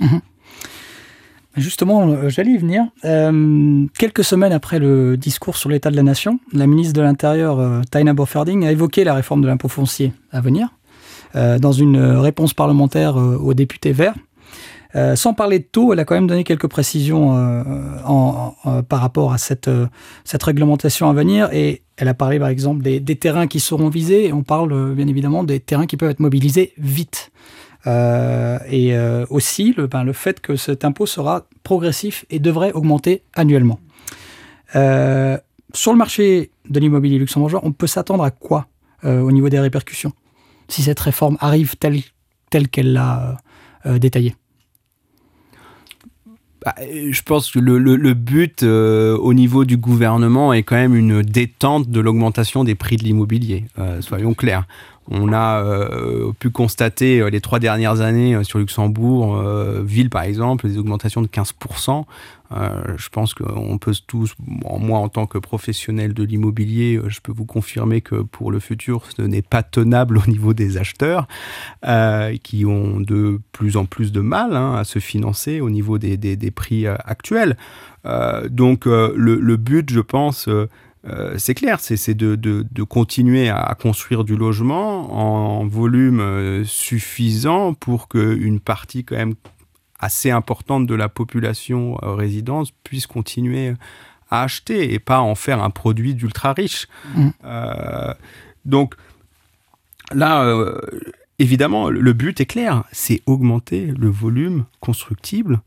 Mmh. 0.00 0.18
Justement, 1.56 2.08
euh, 2.08 2.28
j'allais 2.28 2.52
y 2.52 2.56
venir. 2.56 2.84
Euh, 3.04 3.86
quelques 3.96 4.24
semaines 4.24 4.52
après 4.52 4.78
le 4.78 5.16
discours 5.16 5.56
sur 5.56 5.70
l'état 5.70 5.90
de 5.90 5.96
la 5.96 6.02
nation, 6.02 6.40
la 6.52 6.66
ministre 6.66 6.94
de 6.94 7.00
l'Intérieur, 7.00 7.60
euh, 7.60 7.80
Taina 7.90 8.12
Bofferding, 8.12 8.66
a 8.66 8.72
évoqué 8.72 9.04
la 9.04 9.14
réforme 9.14 9.40
de 9.40 9.46
l'impôt 9.46 9.68
foncier 9.68 10.12
à 10.30 10.40
venir 10.40 10.68
dans 11.60 11.72
une 11.72 11.96
réponse 12.00 12.54
parlementaire 12.54 13.16
aux 13.16 13.54
députés 13.54 13.90
verts. 13.90 14.14
sans 15.16 15.34
parler 15.34 15.58
de 15.58 15.64
taux, 15.64 15.92
elle 15.92 15.98
a 15.98 16.04
quand 16.04 16.14
même 16.14 16.28
donné 16.28 16.44
quelques 16.44 16.68
précisions 16.68 17.34
par 18.88 19.00
rapport 19.00 19.32
à 19.32 19.38
cette, 19.38 19.68
cette 20.22 20.42
réglementation 20.44 21.10
à 21.10 21.12
venir 21.12 21.48
et 21.52 21.82
elle 21.96 22.06
a 22.06 22.14
parlé 22.14 22.38
par 22.38 22.46
exemple 22.46 22.84
des, 22.84 23.00
des 23.00 23.16
terrains 23.16 23.48
qui 23.48 23.58
seront 23.58 23.88
visés 23.88 24.28
et 24.28 24.32
on 24.32 24.44
parle 24.44 24.94
bien 24.94 25.08
évidemment 25.08 25.42
des 25.42 25.58
terrains 25.58 25.86
qui 25.86 25.96
peuvent 25.96 26.10
être 26.10 26.20
mobilisés 26.20 26.72
vite. 26.78 27.32
Euh, 27.86 28.58
et 28.68 28.96
euh, 28.96 29.26
aussi 29.28 29.74
le, 29.76 29.86
ben, 29.86 30.04
le 30.04 30.12
fait 30.12 30.40
que 30.40 30.56
cet 30.56 30.84
impôt 30.84 31.06
sera 31.06 31.46
progressif 31.62 32.24
et 32.30 32.38
devrait 32.38 32.72
augmenter 32.72 33.22
annuellement. 33.34 33.78
Euh, 34.74 35.36
sur 35.74 35.92
le 35.92 35.98
marché 35.98 36.50
de 36.68 36.80
l'immobilier 36.80 37.18
luxembourgeois, 37.18 37.60
on 37.62 37.72
peut 37.72 37.86
s'attendre 37.86 38.24
à 38.24 38.30
quoi 38.30 38.66
au 39.06 39.30
niveau 39.32 39.50
des 39.50 39.60
répercussions 39.60 40.12
si 40.68 40.80
cette 40.80 40.98
réforme 40.98 41.36
arrive 41.40 41.76
telle, 41.76 42.00
qu'elle 42.70 42.94
l'a 42.94 43.36
détaillée? 43.84 44.34
Bah, 46.64 46.74
je 46.80 47.20
pense 47.20 47.50
que 47.50 47.58
le, 47.58 48.14
but 48.14 48.62
au 48.62 49.34
niveau 49.34 49.66
du 49.66 49.76
gouvernement 49.76 50.54
est 50.54 50.62
quand 50.62 50.76
même 50.76 50.96
une 50.96 51.20
détente 51.20 51.90
de 51.90 52.00
l'augmentation 52.00 52.64
des 52.64 52.74
prix 52.74 52.96
de 52.96 53.04
l'immobilier, 53.04 53.66
soyons 54.00 54.32
clairs. 54.32 54.66
On 55.10 55.32
a 55.32 55.62
euh, 55.62 56.32
pu 56.38 56.50
constater 56.50 57.20
euh, 57.20 57.28
les 57.28 57.40
trois 57.40 57.58
dernières 57.58 58.00
années 58.00 58.34
euh, 58.34 58.42
sur 58.42 58.58
Luxembourg, 58.58 59.42
ville 59.82 60.10
par 60.10 60.22
exemple, 60.22 60.68
des 60.68 60.78
augmentations 60.78 61.22
de 61.22 61.26
15%. 61.26 62.04
je 62.50 63.08
pense 63.10 63.34
qu'on 63.34 63.78
peut 63.78 63.92
tous, 64.06 64.34
moi 64.38 64.98
en 64.98 65.08
tant 65.08 65.26
que 65.26 65.38
professionnel 65.38 66.14
de 66.14 66.22
l'immobilier, 66.22 67.00
je 67.08 67.20
peux 67.20 67.32
vous 67.32 67.44
confirmer 67.44 68.00
que 68.00 68.16
pour 68.16 68.50
le 68.50 68.60
futur, 68.60 69.02
ce 69.16 69.22
n'est 69.22 69.42
pas 69.42 69.62
tenable 69.62 70.18
au 70.26 70.30
niveau 70.30 70.54
des 70.54 70.78
acheteurs 70.78 71.26
qui 72.42 72.64
ont 72.64 73.00
de 73.00 73.40
plus 73.52 73.76
en 73.76 73.84
plus 73.84 74.12
de 74.12 74.20
mal 74.20 74.56
hein, 74.56 74.74
à 74.74 74.84
se 74.84 74.98
financer 74.98 75.60
au 75.60 75.70
niveau 75.70 75.98
des, 75.98 76.50
prix 76.50 76.86
actuels. 76.86 77.56
donc 78.48 78.86
le, 78.86 79.56
but, 79.56 79.90
je 79.90 80.00
pense, 80.00 80.48
euh, 81.06 81.34
c'est 81.36 81.54
clair, 81.54 81.80
c'est 81.80 82.14
de, 82.14 82.34
de, 82.34 82.82
continuer 82.82 83.50
à 83.50 83.76
construire 83.80 84.24
du 84.24 84.36
logement 84.36 85.12
en 85.58 85.66
volume 85.66 86.20
euh, 86.20 86.64
suffisant 86.64 87.74
pour 87.74 88.08
qu'une 88.08 88.58
partie 88.58 89.04
quand 89.04 89.16
même 89.16 89.34
assez 90.00 90.30
importante 90.30 90.86
de 90.86 90.94
la 90.94 91.08
population 91.08 91.98
euh, 92.02 92.14
résidence 92.14 92.70
puisse 92.84 93.06
continuer 93.06 93.74
à 94.30 94.42
acheter 94.42 94.94
et 94.94 94.98
pas 94.98 95.20
en 95.20 95.34
faire 95.34 95.62
un 95.62 95.70
produit 95.70 96.14
d'ultra 96.14 96.54
riche. 96.54 96.88
Mmh. 97.14 97.30
donc 98.64 98.94
là, 100.12 100.56
évidemment, 101.38 101.90
le 101.90 102.12
but 102.14 102.40
est 102.40 102.46
clair, 102.46 102.84
c'est 102.90 103.20
augmenter 103.26 103.86
le 103.86 104.08
volume 104.08 104.64
constructible 104.80 105.60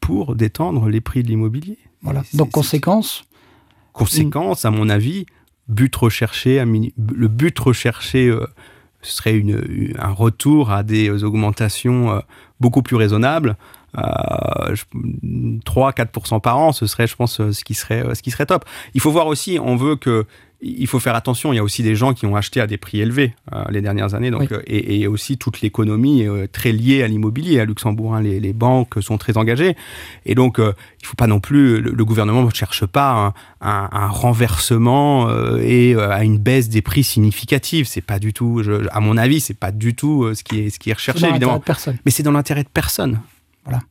pour 0.00 0.36
détendre 0.36 0.88
les 0.88 1.00
prix 1.00 1.24
de 1.24 1.28
l'immobilier. 1.28 1.78
Voilà. 2.02 2.22
Donc 2.32 2.52
conséquence 2.52 3.26
Conséquence, 3.96 4.64
à 4.64 4.70
mon 4.70 4.88
avis, 4.88 5.26
but 5.68 5.94
recherché, 5.96 6.62
le 6.62 7.28
but 7.28 7.58
recherché 7.58 8.28
euh, 8.28 8.46
serait 9.00 9.36
une, 9.36 9.94
un 9.98 10.12
retour 10.12 10.70
à 10.70 10.82
des 10.82 11.24
augmentations 11.24 12.12
euh, 12.12 12.20
beaucoup 12.60 12.82
plus 12.82 12.96
raisonnables. 12.96 13.56
3-4% 13.96 16.42
par 16.42 16.58
an, 16.58 16.72
ce 16.72 16.86
serait, 16.86 17.06
je 17.06 17.16
pense, 17.16 17.40
ce 17.50 17.64
qui 17.64 17.72
serait, 17.72 18.14
ce 18.14 18.22
qui 18.22 18.30
serait 18.30 18.44
top. 18.44 18.66
Il 18.92 19.00
faut 19.00 19.10
voir 19.10 19.26
aussi, 19.26 19.58
on 19.58 19.74
veut 19.74 19.96
que 19.96 20.26
il 20.78 20.86
faut 20.86 21.00
faire 21.00 21.14
attention. 21.14 21.52
Il 21.52 21.56
y 21.56 21.58
a 21.58 21.62
aussi 21.62 21.82
des 21.82 21.94
gens 21.94 22.14
qui 22.14 22.26
ont 22.26 22.36
acheté 22.36 22.60
à 22.60 22.66
des 22.66 22.76
prix 22.76 23.00
élevés 23.00 23.34
euh, 23.52 23.64
les 23.70 23.80
dernières 23.80 24.14
années. 24.14 24.30
Donc, 24.30 24.52
euh, 24.52 24.62
et, 24.66 25.00
et, 25.00 25.06
aussi 25.06 25.38
toute 25.38 25.60
l'économie 25.60 26.26
euh, 26.26 26.46
très 26.50 26.72
liée 26.72 27.02
à 27.02 27.08
l'immobilier. 27.08 27.60
À 27.60 27.64
Luxembourg, 27.64 28.14
hein, 28.14 28.22
les, 28.22 28.40
les, 28.40 28.52
banques 28.52 28.94
sont 29.00 29.18
très 29.18 29.36
engagées. 29.36 29.76
Et 30.24 30.34
donc, 30.34 30.56
il 30.58 30.62
ne 30.62 30.72
faut 31.04 31.16
pas 31.16 31.26
non 31.26 31.40
plus. 31.40 31.80
Le, 31.80 32.04
gouvernement 32.04 32.42
ne 32.42 32.50
cherche 32.50 32.86
pas 32.86 33.34
un, 33.60 33.88
un, 33.92 34.08
renversement 34.08 35.28
et 35.58 35.94
à 35.96 36.22
une 36.22 36.38
baisse 36.38 36.68
des 36.68 36.82
prix 36.82 37.04
significative. 37.04 37.86
C'est 37.86 38.00
pas 38.00 38.18
du 38.18 38.32
tout, 38.32 38.62
je, 38.62 38.86
à 38.90 39.00
mon 39.00 39.16
avis, 39.16 39.40
c'est 39.40 39.58
pas 39.58 39.72
du 39.72 39.94
tout 39.94 40.32
ce 40.34 40.44
qui 40.44 40.60
est, 40.60 40.70
ce 40.70 40.78
qui 40.78 40.90
est 40.90 40.94
recherché, 40.94 41.26
évidemment. 41.28 41.62
Mais 42.04 42.10
c'est 42.10 42.22
dans 42.22 42.32
l'intérêt 42.32 42.62
de 42.62 42.68
personne. 42.68 43.20
Voilà. 43.64 43.82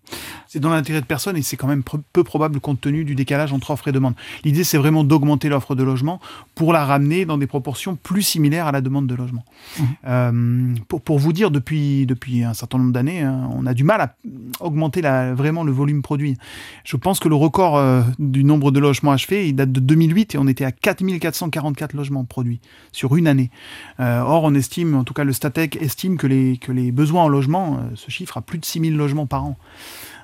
C'est 0.56 0.62
dans 0.62 0.70
l'intérêt 0.70 1.02
de 1.02 1.06
personne 1.06 1.36
et 1.36 1.42
c'est 1.42 1.58
quand 1.58 1.68
même 1.68 1.84
peu 1.84 2.24
probable 2.24 2.62
compte 2.62 2.80
tenu 2.80 3.04
du 3.04 3.14
décalage 3.14 3.52
entre 3.52 3.72
offre 3.72 3.90
et 3.90 3.92
demande. 3.92 4.14
L'idée, 4.46 4.64
c'est 4.64 4.78
vraiment 4.78 5.04
d'augmenter 5.04 5.50
l'offre 5.50 5.76
de 5.76 5.84
logement 5.84 6.22
pour 6.56 6.72
la 6.72 6.86
ramener 6.86 7.26
dans 7.26 7.38
des 7.38 7.46
proportions 7.46 7.98
plus 7.98 8.22
similaires 8.22 8.66
à 8.66 8.72
la 8.72 8.80
demande 8.80 9.06
de 9.06 9.16
logement. 9.16 9.44
Mmh. 9.78 9.84
Euh, 10.08 10.76
pour, 10.88 11.02
pour, 11.02 11.20
vous 11.20 11.34
dire, 11.34 11.52
depuis, 11.52 12.06
depuis 12.06 12.46
un 12.46 12.54
certain 12.54 12.78
nombre 12.78 12.94
d'années, 12.94 13.22
hein, 13.22 13.50
on 13.52 13.66
a 13.66 13.74
du 13.74 13.84
mal 13.84 14.00
à 14.00 14.16
augmenter 14.62 15.02
la, 15.02 15.34
vraiment 15.34 15.66
le 15.66 15.74
volume 15.74 16.02
produit. 16.02 16.38
Je 16.86 16.96
pense 16.96 17.20
que 17.20 17.28
le 17.28 17.36
record 17.36 17.76
euh, 17.76 18.04
du 18.18 18.46
nombre 18.46 18.72
de 18.72 18.80
logements 18.80 19.12
achevés, 19.12 19.50
il 19.50 19.58
date 19.58 19.74
de 19.74 19.82
2008 19.82 20.36
et 20.36 20.38
on 20.38 20.48
était 20.48 20.64
à 20.64 20.72
4444 20.72 21.92
logements 21.92 22.24
produits 22.24 22.62
sur 22.94 23.18
une 23.18 23.28
année. 23.28 23.52
Euh, 24.00 24.22
or, 24.22 24.46
on 24.46 24.54
estime, 24.54 24.96
en 24.96 25.04
tout 25.04 25.14
cas 25.14 25.26
le 25.26 25.34
Statec 25.34 25.76
estime 25.82 26.16
que 26.16 26.28
les, 26.28 26.56
que 26.56 26.72
les 26.72 26.94
besoins 26.94 27.24
en 27.24 27.28
logement 27.28 27.90
se 27.96 28.10
chiffrent 28.10 28.38
à 28.38 28.42
plus 28.42 28.58
de 28.58 28.64
6000 28.64 28.96
logements 28.96 29.26
par 29.26 29.44
an. 29.44 29.58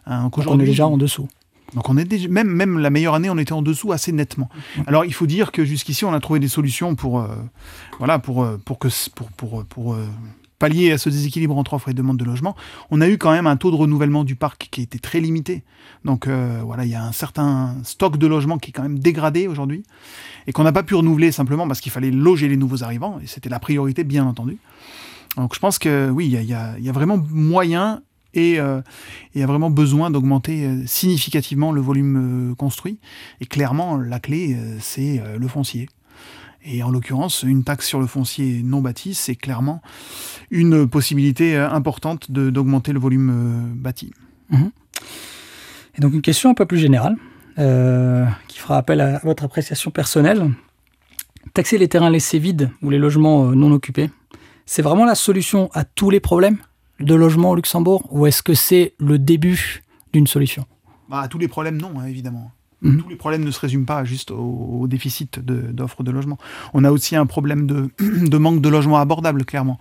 Hein, 0.06 0.24
donc, 0.24 0.38
on 0.48 0.60
est 0.60 0.66
déjà 0.66 0.88
en 0.88 0.98
dessous. 0.98 1.28
Donc 1.74 1.90
on 1.90 1.98
est 1.98 2.06
déjà, 2.06 2.28
même, 2.28 2.50
même 2.50 2.80
la 2.80 2.90
meilleure 2.90 3.14
année, 3.14 3.30
on 3.30 3.38
était 3.38 3.54
en 3.54 3.62
dessous 3.62 3.92
assez 3.92 4.12
nettement. 4.12 4.50
Alors 4.88 5.06
il 5.06 5.14
faut 5.14 5.26
dire 5.26 5.52
que 5.52 5.64
jusqu'ici, 5.64 6.06
on 6.06 6.14
a 6.14 6.20
trouvé 6.20 6.40
des 6.40 6.48
solutions 6.48 6.96
pour, 6.96 7.22
euh, 7.22 7.28
voilà, 7.98 8.20
pour, 8.20 8.44
euh, 8.44 8.60
pour, 8.64 8.78
que, 8.78 8.90
pour, 9.16 9.32
pour, 9.32 9.64
pour 9.66 9.94
euh, 9.94 10.06
pallier 10.60 10.92
à 10.92 10.98
ce 10.98 11.10
déséquilibre 11.10 11.58
entre 11.58 11.74
offre 11.74 11.90
et 11.90 11.94
demande 11.94 12.18
de 12.18 12.26
logement. 12.26 12.56
On 12.90 13.00
a 13.00 13.08
eu 13.08 13.18
quand 13.18 13.32
même 13.32 13.48
un 13.48 13.56
taux 13.56 13.72
de 13.72 13.76
renouvellement 13.76 14.24
du 14.24 14.36
parc 14.36 14.68
qui 14.70 14.82
était 14.82 15.00
très 15.00 15.20
limité. 15.20 15.64
Donc 16.04 16.28
voilà, 16.28 16.86
il 16.86 16.92
y 16.92 16.96
a 16.96 17.04
un 17.04 17.12
certain 17.12 17.76
stock 17.84 18.18
de 18.18 18.28
logements 18.28 18.58
qui 18.58 18.70
est 18.70 18.74
quand 18.74 18.84
même 18.84 19.00
dégradé 19.00 19.48
aujourd'hui 19.48 19.84
et 20.46 20.52
qu'on 20.52 20.64
n'a 20.64 20.72
pas 20.72 20.84
pu 20.84 20.94
renouveler 20.94 21.32
simplement 21.32 21.68
parce 21.68 21.80
qu'il 21.80 21.92
fallait 21.92 22.12
loger 22.12 22.48
les 22.48 22.58
nouveaux 22.58 22.84
arrivants 22.84 23.20
et 23.24 23.28
c'était 23.28 23.50
la 23.50 23.60
priorité, 23.60 24.04
bien 24.04 24.26
entendu. 24.26 24.58
Donc 25.38 25.56
je 25.56 25.60
pense 25.60 25.80
que 25.80 26.10
oui, 26.10 26.28
il 26.28 26.44
y 26.44 26.54
a, 26.54 26.92
vraiment 26.92 27.18
moyen 27.30 28.02
et 28.34 28.60
euh, 28.60 28.82
y 29.36 29.44
a 29.44 29.46
vraiment 29.46 29.70
besoin 29.70 30.10
d'augmenter 30.10 30.66
euh, 30.66 30.84
significativement 30.86 31.72
le 31.72 31.82
volume 31.82 32.52
euh, 32.52 32.56
construit. 32.56 33.00
Et 33.40 33.46
clairement, 33.46 33.98
la 33.98 34.20
clé, 34.20 34.58
c'est 34.80 35.22
le 35.38 35.48
foncier. 35.48 35.90
Et 36.64 36.84
en 36.84 36.92
l'occurrence, 36.92 37.44
une 37.44 37.64
taxe 37.64 37.88
sur 37.88 38.00
le 38.00 38.06
foncier 38.06 38.62
non 38.64 38.82
bâti, 38.82 39.16
c'est 39.16 39.36
clairement 39.36 39.82
une 40.52 40.88
possibilité 40.88 41.58
importante 41.58 42.32
d'augmenter 42.32 42.94
le 42.94 43.00
volume 43.00 43.74
bâti. 43.76 44.12
Mhm. 44.50 44.72
Et 45.96 46.02
donc 46.02 46.14
une 46.14 46.22
question 46.22 46.52
un 46.52 46.54
peu 46.54 46.66
plus 46.66 46.78
générale, 46.78 47.18
qui 47.56 48.60
fera 48.60 48.78
appel 48.78 49.02
à 49.02 49.20
votre 49.24 49.44
appréciation 49.44 49.90
personnelle. 49.90 50.52
Taxer 51.54 51.80
les 51.80 51.88
terrains 51.88 52.12
laissés 52.12 52.38
vides 52.38 52.70
ou 52.84 52.92
les 52.92 53.00
logements 53.00 53.46
non 53.52 53.72
occupés, 53.72 54.12
c'est 54.68 54.84
vraiment 54.84 55.06
la 55.06 55.16
solution 55.16 55.70
à 55.74 55.84
tous 55.84 56.12
les 56.12 56.20
problèmes? 56.20 56.58
De 57.02 57.16
logement 57.16 57.52
au 57.52 57.56
Luxembourg 57.56 58.04
ou 58.12 58.26
est-ce 58.26 58.44
que 58.44 58.54
c'est 58.54 58.94
le 59.00 59.20
début 59.20 59.84
d'une 60.14 60.28
solution? 60.28 60.66
Bah, 61.10 61.28
Tous 61.30 61.38
les 61.38 61.48
problèmes, 61.48 61.78
non, 61.78 61.92
hein, 62.00 62.06
évidemment. 62.06 62.52
Mhm. 62.82 63.02
Tous 63.04 63.10
les 63.10 63.16
problèmes 63.16 63.44
ne 63.44 63.52
se 63.52 63.60
résument 63.60 63.86
pas 63.86 64.04
juste 64.04 64.32
au, 64.32 64.88
déficit 64.88 65.40
d'offres 65.40 66.04
de, 66.04 66.12
logement. 66.12 66.38
On 66.74 66.84
a 66.84 66.92
aussi 66.92 67.16
un 67.16 67.26
problème 67.26 67.68
de, 67.68 67.90
de, 68.00 68.38
manque 68.38 68.62
de 68.62 68.70
logement 68.70 68.98
abordable, 68.98 69.46
clairement. 69.46 69.80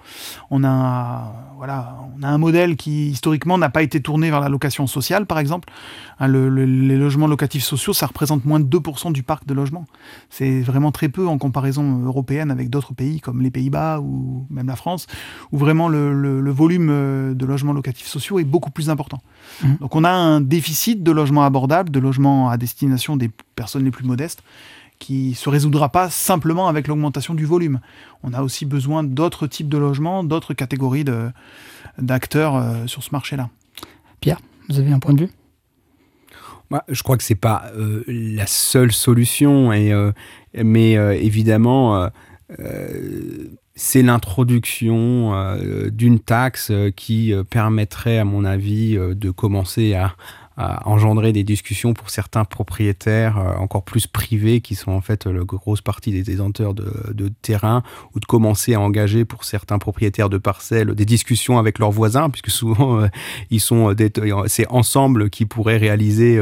On 0.50 0.62
a, 0.64 1.54
voilà, 1.56 1.96
on 2.18 2.22
a 2.22 2.28
un 2.28 2.38
modèle 2.38 2.76
qui, 2.76 3.08
historiquement, 3.08 3.56
n'a 3.56 3.70
pas 3.70 3.82
été 3.82 4.00
tourné 4.00 4.30
vers 4.30 4.40
la 4.40 4.48
location 4.48 4.86
sociale, 4.86 5.24
par 5.24 5.38
exemple. 5.38 5.70
Hein, 6.18 6.28
les 6.28 6.96
logements 6.96 7.26
locatifs 7.26 7.64
sociaux, 7.64 7.94
ça 7.94 8.06
représente 8.06 8.44
moins 8.44 8.60
de 8.60 8.66
2% 8.66 9.12
du 9.12 9.22
parc 9.22 9.46
de 9.46 9.54
logements. 9.54 9.86
C'est 10.28 10.60
vraiment 10.60 10.92
très 10.92 11.08
peu 11.08 11.26
en 11.26 11.38
comparaison 11.38 12.04
européenne 12.04 12.50
avec 12.50 12.68
d'autres 12.68 12.92
pays 12.92 13.20
comme 13.20 13.40
les 13.40 13.50
Pays-Bas 13.50 14.00
ou 14.00 14.46
même 14.50 14.66
la 14.66 14.76
France, 14.76 15.06
où 15.52 15.58
vraiment 15.58 15.88
le, 15.88 16.50
volume 16.50 16.88
euh, 16.90 17.34
de 17.34 17.46
logements 17.46 17.72
locatifs 17.72 18.06
sociaux 18.08 18.38
est 18.38 18.44
beaucoup 18.44 18.70
plus 18.70 18.90
important. 18.90 19.22
Mhm. 19.62 19.76
Donc 19.80 19.96
on 19.96 20.04
a 20.04 20.10
un 20.10 20.40
déficit 20.40 21.02
de 21.02 21.10
logements 21.12 21.44
abordables, 21.44 21.90
de 21.90 22.00
logements 22.00 22.50
à 22.50 22.58
destination 22.58 22.89
des 23.16 23.30
personnes 23.56 23.84
les 23.84 23.90
plus 23.90 24.04
modestes, 24.04 24.42
qui 24.98 25.34
se 25.34 25.48
résoudra 25.48 25.88
pas 25.88 26.10
simplement 26.10 26.68
avec 26.68 26.86
l'augmentation 26.86 27.34
du 27.34 27.46
volume. 27.46 27.80
On 28.22 28.34
a 28.34 28.42
aussi 28.42 28.66
besoin 28.66 29.02
d'autres 29.02 29.46
types 29.46 29.68
de 29.68 29.78
logements, 29.78 30.24
d'autres 30.24 30.54
catégories 30.54 31.04
d'acteurs 31.98 32.56
euh, 32.56 32.86
sur 32.86 33.02
ce 33.02 33.10
marché-là. 33.12 33.48
Pierre, 34.20 34.40
vous 34.68 34.78
avez 34.78 34.92
un 34.92 34.98
point 34.98 35.14
de 35.14 35.20
vue? 35.20 35.30
Je 36.88 37.02
crois 37.02 37.16
que 37.16 37.24
c'est 37.24 37.34
pas 37.34 37.64
euh, 37.76 38.04
la 38.06 38.46
seule 38.46 38.92
solution, 38.92 39.72
et, 39.72 39.92
euh, 39.92 40.12
mais 40.54 40.96
euh, 40.96 41.12
évidemment, 41.14 42.08
c'est 43.74 44.02
l'introduction 44.02 45.32
d'une 45.92 46.18
taxe 46.18 46.72
qui 46.96 47.32
permettrait, 47.48 48.18
à 48.18 48.24
mon 48.24 48.44
avis, 48.44 48.96
de 48.96 49.30
commencer 49.30 49.94
à, 49.94 50.14
à 50.60 50.86
engendrer 50.86 51.32
des 51.32 51.42
discussions 51.42 51.94
pour 51.94 52.10
certains 52.10 52.44
propriétaires 52.44 53.38
euh, 53.38 53.54
encore 53.56 53.82
plus 53.82 54.06
privés 54.06 54.60
qui 54.60 54.74
sont 54.74 54.92
en 54.92 55.00
fait 55.00 55.24
la 55.24 55.42
grosse 55.42 55.80
partie 55.80 56.12
des 56.12 56.22
détenteurs 56.22 56.74
de, 56.74 56.92
de, 57.14 57.30
terrain 57.40 57.82
ou 58.14 58.20
de 58.20 58.26
commencer 58.26 58.74
à 58.74 58.80
engager 58.80 59.24
pour 59.24 59.44
certains 59.44 59.78
propriétaires 59.78 60.28
de 60.28 60.36
parcelles 60.36 60.94
des 60.94 61.06
discussions 61.06 61.58
avec 61.58 61.78
leurs 61.78 61.90
voisins 61.90 62.28
puisque 62.28 62.50
souvent 62.50 63.00
euh, 63.00 63.08
ils 63.50 63.60
sont 63.60 63.94
euh, 63.98 64.44
c'est 64.48 64.66
ensemble 64.68 65.30
qui 65.30 65.46
pourraient 65.46 65.78
réaliser 65.78 66.38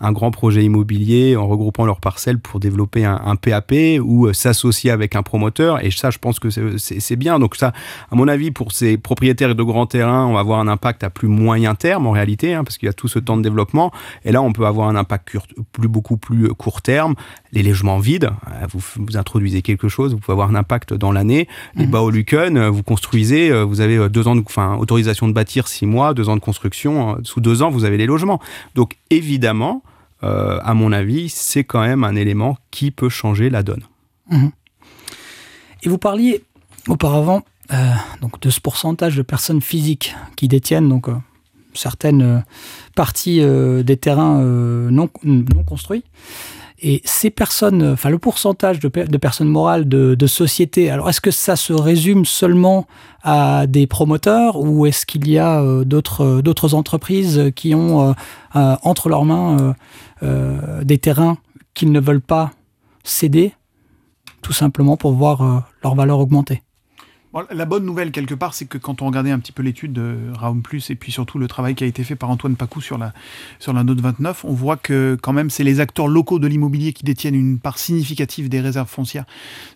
un 0.00 0.12
grand 0.12 0.30
projet 0.30 0.64
immobilier 0.64 1.36
en 1.36 1.46
regroupant 1.46 1.86
leurs 1.86 2.00
parcelles 2.00 2.38
pour 2.38 2.60
développer 2.60 3.06
un, 3.06 3.20
un 3.24 3.36
PAP 3.36 3.72
ou 4.02 4.32
s'associer 4.34 4.90
avec 4.90 5.16
un 5.16 5.22
promoteur. 5.22 5.82
Et 5.84 5.90
ça 5.90 6.10
je 6.10 6.18
pense 6.18 6.38
que 6.38 6.50
c'est 6.50 7.16
bien. 7.16 7.38
Donc 7.38 7.56
ça 7.56 7.72
à 8.10 8.16
mon 8.16 8.28
avis 8.28 8.50
pour 8.50 8.72
ces 8.72 8.98
propriétaires 8.98 9.54
de 9.54 9.62
grands 9.62 9.86
terrains 9.86 10.26
on 10.26 10.34
va 10.34 10.40
avoir 10.40 10.60
un 10.60 10.68
impact 10.68 11.04
à 11.04 11.10
plus 11.10 11.28
moyen 11.28 11.74
terme 11.74 12.06
en 12.06 12.10
réalité 12.10 12.52
hein, 12.52 12.64
parce 12.64 12.76
qu'il 12.76 12.86
y 12.86 12.90
a 12.90 12.92
tout 12.92 13.08
ce 13.08 13.18
temps 13.18 13.36
de 13.36 13.42
développement 13.42 13.61
et 14.24 14.32
là, 14.32 14.42
on 14.42 14.52
peut 14.52 14.66
avoir 14.66 14.88
un 14.88 14.96
impact 14.96 15.36
plus, 15.72 15.88
beaucoup 15.88 16.16
plus 16.16 16.46
euh, 16.46 16.54
court 16.54 16.82
terme. 16.82 17.14
Les 17.52 17.62
logements 17.62 17.98
vides, 17.98 18.30
euh, 18.48 18.66
vous, 18.70 18.80
vous 18.96 19.16
introduisez 19.16 19.62
quelque 19.62 19.88
chose, 19.88 20.12
vous 20.12 20.18
pouvez 20.18 20.32
avoir 20.32 20.50
un 20.50 20.54
impact 20.54 20.94
dans 20.94 21.12
l'année. 21.12 21.48
Les 21.74 21.86
mmh. 21.86 22.10
Luken, 22.10 22.56
euh, 22.56 22.70
vous 22.70 22.82
construisez, 22.82 23.52
vous 23.64 23.80
avez 23.80 24.08
deux 24.08 24.28
ans 24.28 24.36
de, 24.36 24.42
enfin, 24.44 24.76
autorisation 24.76 25.28
de 25.28 25.32
bâtir 25.32 25.68
six 25.68 25.86
mois, 25.86 26.14
deux 26.14 26.28
ans 26.28 26.36
de 26.36 26.40
construction. 26.40 27.18
Sous 27.22 27.40
deux 27.40 27.62
ans, 27.62 27.70
vous 27.70 27.84
avez 27.84 27.96
les 27.96 28.06
logements. 28.06 28.40
Donc, 28.74 28.96
évidemment, 29.10 29.82
à 30.22 30.74
mon 30.74 30.92
avis, 30.92 31.28
c'est 31.28 31.64
quand 31.64 31.80
même 31.80 32.04
un 32.04 32.14
élément 32.14 32.56
qui 32.70 32.90
peut 32.92 33.08
changer 33.08 33.50
la 33.50 33.62
donne. 33.62 33.82
Mmh. 34.30 34.48
Et 35.82 35.88
vous 35.88 35.98
parliez 35.98 36.42
auparavant 36.88 37.42
donc 38.20 38.38
de 38.40 38.50
ce 38.50 38.60
pourcentage 38.60 39.16
de 39.16 39.22
personnes 39.22 39.60
physiques 39.60 40.14
qui 40.36 40.46
détiennent 40.46 40.88
donc 40.88 41.08
certaines 41.74 42.22
euh, 42.22 42.38
parties 42.94 43.40
euh, 43.40 43.82
des 43.82 43.96
terrains 43.96 44.40
euh, 44.40 44.90
non, 44.90 45.08
construits. 45.66 46.04
Et 46.84 47.00
ces 47.04 47.30
personnes, 47.30 47.92
enfin 47.92 48.10
le 48.10 48.18
pourcentage 48.18 48.80
de, 48.80 48.88
personnes 48.88 49.48
morales 49.48 49.88
de, 49.88 50.26
sociétés, 50.26 50.90
alors 50.90 51.08
est-ce 51.08 51.20
que 51.20 51.30
ça 51.30 51.54
se 51.54 51.72
résume 51.72 52.24
seulement 52.24 52.88
à 53.22 53.68
des 53.68 53.86
promoteurs 53.86 54.58
ou 54.58 54.84
est-ce 54.86 55.06
qu'il 55.06 55.30
y 55.30 55.38
a 55.38 55.62
d'autres 55.84 56.74
entreprises 56.74 57.52
qui 57.54 57.76
ont 57.76 58.16
entre 58.52 59.08
leurs 59.08 59.24
mains 59.24 59.76
des 60.82 60.98
terrains 60.98 61.38
qu'ils 61.72 61.92
ne 61.92 62.00
veulent 62.00 62.20
pas 62.20 62.50
céder 63.04 63.52
tout 64.40 64.52
simplement 64.52 64.96
pour 64.96 65.12
voir 65.12 65.68
leur 65.84 65.94
valeur 65.94 66.18
augmenter? 66.18 66.62
La 67.50 67.64
bonne 67.64 67.84
nouvelle, 67.84 68.12
quelque 68.12 68.34
part, 68.34 68.54
c'est 68.54 68.66
que 68.66 68.78
quand 68.78 69.02
on 69.02 69.06
regardait 69.06 69.30
un 69.30 69.38
petit 69.38 69.52
peu 69.52 69.62
l'étude 69.62 69.92
de 69.92 70.16
Raum 70.34 70.62
Plus 70.62 70.90
et 70.90 70.94
puis 70.94 71.12
surtout 71.12 71.38
le 71.38 71.48
travail 71.48 71.74
qui 71.74 71.84
a 71.84 71.86
été 71.86 72.04
fait 72.04 72.16
par 72.16 72.30
Antoine 72.30 72.56
Pacou 72.56 72.80
sur 72.80 72.98
la, 72.98 73.12
sur 73.58 73.72
la 73.72 73.84
Note 73.84 74.00
29, 74.00 74.44
on 74.44 74.52
voit 74.52 74.76
que 74.76 75.16
quand 75.20 75.32
même 75.32 75.48
c'est 75.48 75.64
les 75.64 75.80
acteurs 75.80 76.08
locaux 76.08 76.38
de 76.38 76.46
l'immobilier 76.46 76.92
qui 76.92 77.04
détiennent 77.04 77.34
une 77.34 77.58
part 77.58 77.78
significative 77.78 78.48
des 78.48 78.60
réserves 78.60 78.88
foncières 78.88 79.24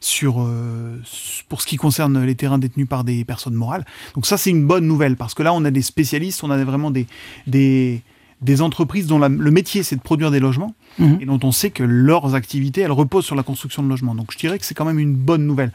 sur, 0.01 0.47
pour 1.49 1.63
ce 1.63 1.67
qui 1.67 1.77
concerne 1.77 2.23
les 2.25 2.35
terrains 2.35 2.59
détenus 2.59 2.89
par 2.89 3.05
des 3.05 3.25
personnes 3.25 3.55
morales. 3.55 3.85
Donc 4.15 4.27
ça, 4.27 4.37
c'est 4.37 4.51
une 4.51 4.67
bonne 4.67 4.87
nouvelle 4.87 5.17
parce 5.17 5.35
que 5.35 5.43
là, 5.43 5.53
on 5.55 5.65
a 5.65 5.71
des 5.71 5.83
spécialistes, 5.83 6.45
on 6.45 6.51
a 6.51 6.63
vraiment 6.65 6.91
des, 6.91 7.07
des 7.47 8.03
des 8.43 8.61
entreprises 8.61 9.07
dont 9.07 9.19
le 9.19 9.51
métier 9.51 9.83
c'est 9.83 9.97
de 9.97 10.01
produire 10.01 10.31
des 10.31 10.41
logements 10.41 10.75
mhm. 10.99 11.19
et 11.21 11.27
dont 11.27 11.41
on 11.43 11.53
sait 11.53 11.71
que 11.71 11.83
leurs 11.83 12.35
activités 12.35 12.83
elles 12.83 12.93
reposent 12.93 13.25
sur 13.25 13.37
la 13.37 13.43
construction 13.43 13.83
de 13.83 13.89
logements. 13.89 14.15
Donc 14.15 14.33
je 14.33 14.39
dirais 14.39 14.59
que 14.59 14.65
c'est 14.67 14.75
quand 14.75 14.85
même 14.85 14.99
une 14.99 15.15
bonne 15.15 15.47
nouvelle. 15.47 15.73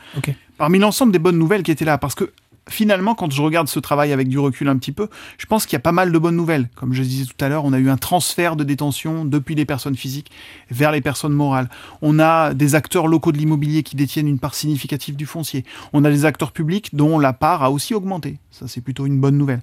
Parmi 0.57 0.77
l'ensemble 0.77 1.11
des 1.11 1.19
bonnes 1.19 1.39
nouvelles 1.39 1.63
qui 1.63 1.71
étaient 1.71 1.85
là, 1.85 1.97
parce 1.97 2.13
que 2.13 2.31
finalement, 2.69 3.15
quand 3.15 3.31
je 3.31 3.41
regarde 3.41 3.67
ce 3.67 3.79
travail 3.79 4.13
avec 4.13 4.27
du 4.27 4.39
recul 4.39 4.67
un 4.67 4.77
petit 4.77 4.91
peu, 4.91 5.07
je 5.37 5.45
pense 5.45 5.65
qu'il 5.65 5.73
y 5.73 5.77
a 5.77 5.81
pas 5.81 5.91
mal 5.91 6.11
de 6.11 6.17
bonnes 6.17 6.35
nouvelles. 6.35 6.69
Comme 6.75 6.93
je 6.93 7.03
disais 7.03 7.25
tout 7.25 7.43
à 7.43 7.49
l'heure, 7.49 7.65
on 7.65 7.73
a 7.73 7.79
eu 7.79 7.89
un 7.89 7.97
transfert 7.97 8.55
de 8.55 8.63
détention 8.63 9.25
depuis 9.25 9.55
les 9.55 9.65
personnes 9.65 9.95
physiques 9.95 10.31
vers 10.69 10.91
les 10.91 11.01
personnes 11.01 11.33
morales. 11.33 11.69
On 12.01 12.19
a 12.19 12.53
des 12.53 12.75
acteurs 12.75 13.07
locaux 13.07 13.31
de 13.31 13.37
l'immobilier 13.37 13.83
qui 13.83 13.95
détiennent 13.95 14.27
une 14.27 14.39
part 14.39 14.55
significative 14.55 15.15
du 15.15 15.25
foncier. 15.25 15.65
On 15.93 16.05
a 16.05 16.09
des 16.09 16.25
acteurs 16.25 16.51
publics 16.51 16.95
dont 16.95 17.19
la 17.19 17.33
part 17.33 17.63
a 17.63 17.71
aussi 17.71 17.93
augmenté. 17.93 18.37
Ça, 18.51 18.67
c'est 18.67 18.81
plutôt 18.81 19.05
une 19.05 19.19
bonne 19.19 19.37
nouvelle. 19.37 19.61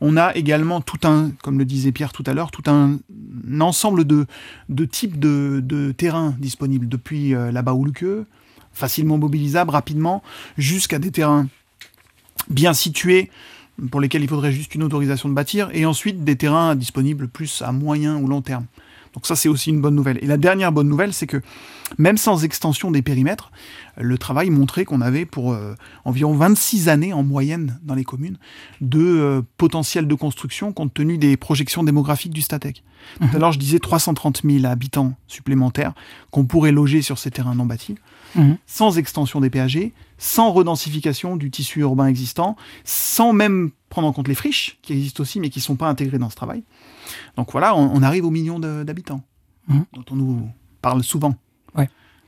On 0.00 0.16
a 0.16 0.34
également 0.34 0.80
tout 0.80 1.06
un, 1.06 1.30
comme 1.42 1.58
le 1.58 1.64
disait 1.64 1.92
Pierre 1.92 2.12
tout 2.12 2.24
à 2.26 2.34
l'heure, 2.34 2.50
tout 2.50 2.68
un, 2.70 2.98
ensemble 3.60 4.04
de, 4.04 4.26
de 4.68 4.84
types 4.84 5.18
de, 5.18 5.60
de 5.62 5.92
terrains 5.92 6.34
disponibles 6.38 6.88
depuis 6.88 7.34
euh, 7.34 7.52
là-bas 7.52 7.74
où 7.74 7.84
le 7.84 7.92
facilement 8.72 9.18
mobilisables 9.18 9.70
rapidement, 9.70 10.22
jusqu'à 10.58 10.98
des 10.98 11.12
terrains 11.12 11.46
bien 12.48 12.74
situés 12.74 13.30
pour 13.90 14.00
lesquels 14.00 14.22
il 14.22 14.28
faudrait 14.28 14.52
juste 14.52 14.74
une 14.74 14.82
autorisation 14.82 15.28
de 15.28 15.34
bâtir, 15.34 15.68
et 15.72 15.84
ensuite 15.84 16.22
des 16.24 16.36
terrains 16.36 16.76
disponibles 16.76 17.28
plus 17.28 17.62
à 17.62 17.72
moyen 17.72 18.16
ou 18.16 18.28
long 18.28 18.42
terme. 18.42 18.66
Donc 19.14 19.26
ça, 19.26 19.36
c'est 19.36 19.48
aussi 19.48 19.70
une 19.70 19.80
bonne 19.80 19.94
nouvelle. 19.94 20.18
Et 20.22 20.26
la 20.26 20.36
dernière 20.36 20.72
bonne 20.72 20.88
nouvelle, 20.88 21.12
c'est 21.12 21.28
que 21.28 21.40
même 21.98 22.16
sans 22.16 22.42
extension 22.42 22.90
des 22.90 23.00
périmètres, 23.00 23.52
le 23.96 24.18
travail 24.18 24.50
montrait 24.50 24.84
qu'on 24.84 25.00
avait 25.00 25.24
pour 25.24 25.52
euh, 25.52 25.74
environ 26.04 26.34
26 26.34 26.88
années 26.88 27.12
en 27.12 27.22
moyenne 27.22 27.78
dans 27.84 27.94
les 27.94 28.02
communes 28.02 28.38
de 28.80 29.00
euh, 29.00 29.42
potentiel 29.56 30.08
de 30.08 30.14
construction 30.14 30.72
compte 30.72 30.92
tenu 30.92 31.16
des 31.16 31.36
projections 31.36 31.84
démographiques 31.84 32.32
du 32.32 32.42
Statec. 32.42 32.82
Tout 33.18 33.24
à 33.24 33.34
mhm. 33.34 33.38
l'heure, 33.38 33.52
je 33.52 33.58
disais 33.58 33.78
330 33.78 34.42
000 34.44 34.64
habitants 34.64 35.14
supplémentaires 35.28 35.92
qu'on 36.32 36.44
pourrait 36.44 36.72
loger 36.72 37.00
sur 37.02 37.18
ces 37.18 37.30
terrains 37.30 37.54
non 37.54 37.66
bâtis, 37.66 37.96
mhm. 38.34 38.56
sans 38.66 38.98
extension 38.98 39.40
des 39.40 39.50
péagés, 39.50 39.92
sans 40.18 40.52
redensification 40.52 41.36
du 41.36 41.50
tissu 41.50 41.80
urbain 41.80 42.06
existant, 42.06 42.56
sans 42.84 43.32
même 43.32 43.70
prendre 43.88 44.08
en 44.08 44.12
compte 44.12 44.28
les 44.28 44.34
friches 44.34 44.78
qui 44.82 44.92
existent 44.92 45.22
aussi 45.22 45.40
mais 45.40 45.50
qui 45.50 45.58
ne 45.60 45.64
sont 45.64 45.76
pas 45.76 45.88
intégrées 45.88 46.18
dans 46.18 46.30
ce 46.30 46.36
travail. 46.36 46.64
Donc 47.36 47.52
voilà, 47.52 47.76
on, 47.76 48.02
arrive 48.02 48.24
au 48.24 48.30
million 48.30 48.58
d'habitants 48.58 49.22
mmh. 49.68 49.80
dont 49.92 50.04
on 50.10 50.16
nous 50.16 50.48
parle 50.80 51.02
souvent. 51.02 51.34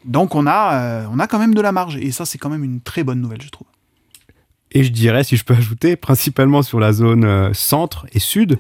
Donc 0.07 0.37
on 0.37 0.47
a, 0.47 0.75
euh, 0.75 1.07
on 1.11 1.19
a 1.19 1.27
quand 1.27 1.39
même 1.39 1.55
de 1.55 1.61
la 1.61 1.73
marge 1.73 1.97
et 1.97 2.13
ça 2.13 2.25
c'est 2.25 2.39
quand 2.39 2.49
même 2.49 2.63
une 2.63 2.81
très 2.81 3.03
bonne 3.03 3.21
nouvelle 3.21 3.43
je 3.43 3.49
trouve. 3.49 3.67
Et 4.73 4.85
je 4.85 4.91
dirais, 4.91 5.25
si 5.25 5.37
je 5.37 5.45
peux 5.45 5.55
ajouter, 5.55 5.97
principalement 5.97 6.63
sur 6.63 6.81
la 6.81 6.93
zone 6.93 7.25
euh, 7.25 7.53
centre 7.55 8.07
et 8.13 8.19
sud, 8.19 8.59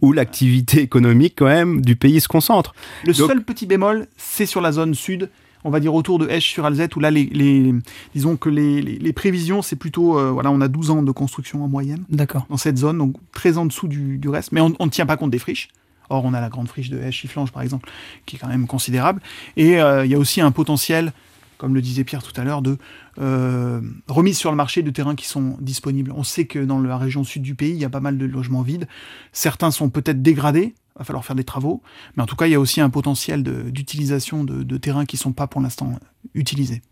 où 0.00 0.12
l'activité 0.12 0.80
économique 0.80 1.34
quand 1.36 1.46
même 1.46 1.80
du 1.80 1.96
pays 1.96 2.20
se 2.20 2.28
concentre. 2.28 2.74
Le 3.04 3.12
seul 3.12 3.42
petit 3.42 3.66
bémol, 3.66 4.06
c'est 4.16 4.46
sur 4.46 4.60
la 4.60 4.72
zone 4.72 4.94
sud 4.94 5.30
on 5.66 5.70
va 5.70 5.80
dire 5.80 5.94
autour 5.94 6.20
de 6.20 6.28
Esch 6.28 6.48
sur 6.48 6.64
Alzette, 6.64 6.94
où 6.94 7.00
là, 7.00 7.10
les, 7.10 7.74
disons 8.14 8.36
que 8.36 8.48
les, 8.48 9.12
prévisions, 9.12 9.62
c'est 9.62 9.76
plutôt, 9.76 10.16
euh, 10.16 10.30
voilà, 10.30 10.50
on 10.52 10.60
a 10.60 10.68
12 10.68 10.90
ans 10.90 11.02
de 11.02 11.10
construction 11.10 11.64
en 11.64 11.68
moyenne 11.68 12.04
dans 12.08 12.56
cette 12.56 12.78
zone, 12.78 12.98
donc 12.98 13.16
très 13.32 13.58
en 13.58 13.66
dessous 13.66 13.88
du, 13.88 14.28
reste, 14.28 14.52
mais 14.52 14.60
on 14.60 14.70
ne 14.78 14.90
tient 14.90 15.06
pas 15.06 15.16
compte 15.16 15.30
des 15.30 15.40
friches. 15.40 15.68
Or, 16.08 16.24
on 16.24 16.34
a 16.34 16.40
la 16.40 16.48
grande 16.48 16.68
friche 16.68 16.88
de 16.88 17.00
Esch 17.00 17.16
Chifflange, 17.16 17.50
par 17.50 17.62
exemple, 17.62 17.90
qui 18.26 18.36
est 18.36 18.38
quand 18.38 18.46
même 18.46 18.68
considérable. 18.68 19.20
Et 19.56 19.80
euh, 19.80 20.04
il 20.04 20.12
y 20.12 20.14
a 20.14 20.18
aussi 20.18 20.40
un 20.40 20.52
potentiel, 20.52 21.12
comme 21.58 21.74
le 21.74 21.82
disait 21.82 22.04
Pierre 22.04 22.22
tout 22.22 22.38
à 22.40 22.44
l'heure, 22.44 22.62
de 22.62 22.78
euh, 23.18 23.80
remise 24.06 24.38
sur 24.38 24.50
le 24.50 24.56
marché 24.56 24.82
de 24.82 24.90
terrains 24.90 25.16
qui 25.16 25.26
sont 25.26 25.56
disponibles. 25.60 26.12
On 26.14 26.22
sait 26.22 26.44
que 26.44 26.60
dans 26.60 26.78
la 26.78 26.96
région 26.96 27.24
sud 27.24 27.42
du 27.42 27.56
pays, 27.56 27.72
il 27.72 27.78
y 27.78 27.84
a 27.84 27.90
pas 27.90 28.00
mal 28.00 28.18
de 28.18 28.24
logements 28.24 28.62
vides. 28.62 28.86
Certains 29.32 29.72
sont 29.72 29.88
peut-être 29.90 30.22
dégradés, 30.22 30.74
va 30.98 31.04
falloir 31.04 31.24
faire 31.24 31.36
des 31.36 31.44
travaux. 31.44 31.82
Mais 32.16 32.22
en 32.22 32.26
tout 32.26 32.36
cas, 32.36 32.46
il 32.46 32.52
y 32.52 32.54
a 32.54 32.60
aussi 32.60 32.80
un 32.80 32.90
potentiel 32.90 33.42
d'utilisation 33.42 34.44
de, 34.44 34.76
terrains 34.76 35.06
qui 35.06 35.16
ne 35.16 35.20
sont 35.20 35.32
pas 35.32 35.46
pour 35.46 35.60
l'instant 35.60 35.98
utilisés. 36.34 36.82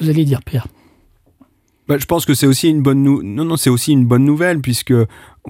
Vous 0.00 0.08
allez 0.08 0.24
dire, 0.24 0.42
Pierre? 0.42 0.66
Bah, 1.88 1.96
je 1.98 2.06
pense 2.06 2.24
que 2.24 2.34
c'est 2.34 2.46
aussi 2.46 2.70
une 2.70 2.80
bonne 2.80 3.02
non 3.02 3.44
non 3.44 3.56
c'est 3.56 3.70
aussi 3.70 3.92
une 3.92 4.06
bonne 4.06 4.24
nouvelle 4.24 4.60
puisque 4.60 4.94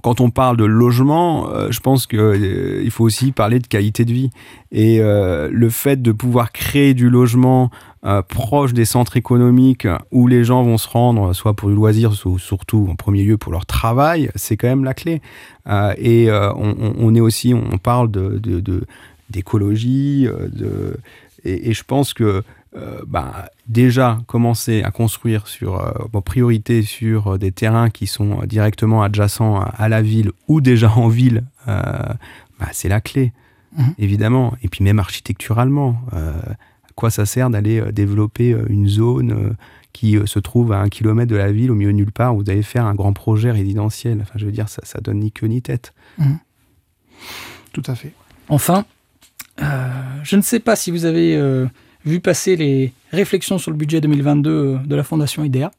quand 0.00 0.22
on 0.22 0.30
parle 0.30 0.56
de 0.56 0.64
logement, 0.64 1.50
euh, 1.50 1.70
je 1.70 1.80
pense 1.80 2.06
qu'il 2.06 2.18
euh, 2.18 2.90
faut 2.90 3.04
aussi 3.04 3.32
parler 3.32 3.58
de 3.58 3.66
qualité 3.66 4.06
de 4.06 4.12
vie 4.12 4.30
et 4.70 5.00
euh, 5.00 5.50
le 5.52 5.68
fait 5.68 6.00
de 6.00 6.12
pouvoir 6.12 6.50
créer 6.52 6.94
du 6.94 7.10
logement 7.10 7.70
proche 8.28 8.72
des 8.72 8.84
centres 8.84 9.16
économiques 9.16 9.86
où 10.10 10.26
les 10.26 10.42
gens 10.42 10.64
vont 10.64 10.76
se 10.76 10.88
rendre, 10.88 11.34
soit 11.34 11.54
pour 11.54 11.68
du 11.68 11.76
loisir, 11.76 12.14
soit 12.14 12.36
surtout 12.36 12.88
en 12.90 12.96
premier 12.96 13.22
lieu 13.22 13.36
pour 13.36 13.52
leur 13.52 13.64
travail, 13.64 14.28
c'est 14.34 14.56
quand 14.56 14.66
même 14.66 14.82
la 14.82 14.92
clé. 14.92 15.22
et 15.98 16.28
on, 16.28 17.14
est 17.14 17.20
aussi, 17.20 17.54
on 17.54 17.78
parle 17.78 18.10
de 18.10 18.40
d'écologie, 19.30 20.26
de, 20.26 20.96
et, 21.44 21.72
je 21.72 21.84
pense 21.84 22.14
que 22.14 22.24
euh, 22.24 22.42
bah, 23.06 23.50
déjà 23.66 24.20
commencer 24.26 24.82
à 24.82 24.90
construire 24.90 25.46
sur 25.46 25.78
euh, 25.78 26.20
priorité 26.24 26.82
sur 26.82 27.34
euh, 27.34 27.38
des 27.38 27.52
terrains 27.52 27.90
qui 27.90 28.06
sont 28.06 28.42
directement 28.46 29.02
adjacents 29.02 29.60
à, 29.60 29.88
la 29.90 30.00
ville 30.00 30.32
ou 30.48 30.62
déjà 30.62 30.90
en 30.90 31.08
ville, 31.08 31.44
bah, 31.66 32.16
c'est 32.72 32.88
la 32.88 33.00
clé, 33.00 33.32
mhm. 33.76 33.94
évidemment. 33.98 34.54
Et 34.62 34.68
puis 34.68 34.82
même 34.84 34.98
architecturalement, 34.98 36.00
à 36.12 36.92
quoi 36.94 37.10
ça 37.10 37.26
sert 37.26 37.50
d'aller 37.50 37.82
développer 37.92 38.56
une 38.68 38.88
zone 38.88 39.54
qui 39.92 40.18
se 40.24 40.38
trouve 40.38 40.72
à 40.72 40.80
un 40.80 40.88
kilomètre 40.88 41.30
de 41.30 41.36
la 41.36 41.52
ville, 41.52 41.70
au 41.70 41.74
milieu 41.74 41.92
de 41.92 41.96
nulle 41.96 42.12
part, 42.12 42.34
où 42.34 42.42
vous 42.42 42.50
allez 42.50 42.62
faire 42.62 42.86
un 42.86 42.94
grand 42.94 43.12
projet 43.12 43.50
résidentiel. 43.50 44.20
Enfin, 44.22 44.34
je 44.36 44.46
veux 44.46 44.52
dire, 44.52 44.68
ça, 44.68 44.80
ça 44.84 45.00
donne 45.00 45.18
ni 45.20 45.30
queue 45.30 45.46
ni 45.46 45.60
tête. 45.60 45.92
Mhm. 46.18 46.38
Tout 47.72 47.82
à 47.86 47.94
fait. 47.94 48.12
Enfin, 48.48 48.84
je 49.58 50.36
ne 50.36 50.42
sais 50.42 50.60
pas 50.60 50.76
si 50.76 50.90
vous 50.90 51.04
avez 51.04 51.36
vu 52.04 52.20
passer 52.20 52.56
les 52.56 52.92
réflexions 53.12 53.58
sur 53.58 53.70
le 53.70 53.76
budget 53.76 54.00
2022 54.00 54.50
euh, 54.50 54.76
de 54.84 54.96
la 54.96 55.04
Fondation 55.04 55.44
IDEA. 55.44 55.70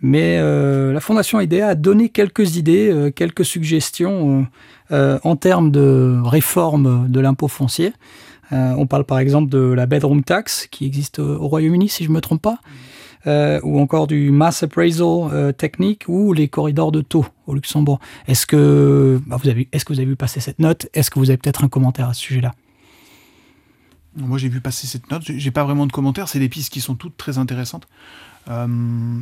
Mais 0.00 0.38
euh, 0.38 0.92
la 0.92 1.00
Fondation 1.00 1.40
IDEA 1.40 1.68
a 1.68 1.74
donné 1.74 2.08
quelques 2.08 2.56
idées, 2.56 2.90
euh, 2.90 3.10
quelques 3.10 3.44
suggestions 3.44 4.46
en 4.90 5.34
termes 5.34 5.72
de 5.72 6.20
réforme 6.24 7.08
de 7.08 7.18
l'impôt 7.18 7.48
foncier. 7.48 7.92
on 8.52 8.86
parle 8.86 9.04
par 9.04 9.18
exemple 9.18 9.48
de 9.48 9.58
la 9.58 9.86
bedroom 9.86 10.22
tax 10.22 10.68
qui 10.70 10.86
existe 10.86 11.18
au 11.18 11.48
Royaume-Uni, 11.48 11.88
si 11.88 12.04
je 12.04 12.10
ne 12.10 12.14
me 12.14 12.20
trompe 12.20 12.42
pas. 12.42 12.58
ou 13.64 13.80
encore 13.80 14.06
du 14.06 14.30
mass 14.30 14.62
appraisal 14.62 15.54
technique 15.56 16.04
ou 16.06 16.32
les 16.32 16.46
corridors 16.46 16.92
de 16.92 17.00
taux 17.00 17.26
au 17.46 17.54
Luxembourg. 17.54 17.98
Est-ce 18.28 18.46
que, 18.46 19.20
bah, 19.26 19.36
vous 19.42 19.48
avez, 19.48 19.68
est-ce 19.72 19.84
que 19.84 19.94
vous 19.94 19.98
avez 19.98 20.08
vu 20.08 20.16
passer 20.16 20.38
cette 20.38 20.60
note? 20.60 20.86
Est-ce 20.94 21.10
que 21.10 21.18
vous 21.18 21.30
avez 21.30 21.38
peut-être 21.38 21.64
un 21.64 21.68
commentaire 21.68 22.10
à 22.10 22.14
ce 22.14 22.20
sujet-là? 22.20 22.52
Moi, 24.16 24.38
j'ai 24.38 24.48
vu 24.48 24.60
passer 24.60 24.86
cette 24.86 25.10
note. 25.10 25.22
J'ai 25.24 25.50
pas 25.50 25.64
vraiment 25.64 25.86
de 25.86 25.92
commentaires. 25.92 26.28
C'est 26.28 26.38
des 26.38 26.48
pistes 26.48 26.72
qui 26.72 26.80
sont 26.80 26.94
toutes 26.94 27.16
très 27.16 27.38
intéressantes. 27.38 27.86
Euh, 28.48 28.66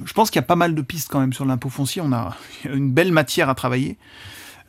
je 0.05 0.13
pense 0.13 0.31
qu'il 0.31 0.41
y 0.41 0.45
a 0.45 0.47
pas 0.47 0.57
mal 0.57 0.75
de 0.75 0.83
pistes 0.83 1.09
quand 1.11 1.21
même 1.21 1.33
sur 1.33 1.45
l'impôt 1.45 1.71
foncier. 1.71 2.03
On 2.03 2.13
a 2.13 2.37
une 2.65 2.93
belle 2.93 3.13
matière 3.13 3.49
à 3.49 3.55
travailler. 3.55 3.99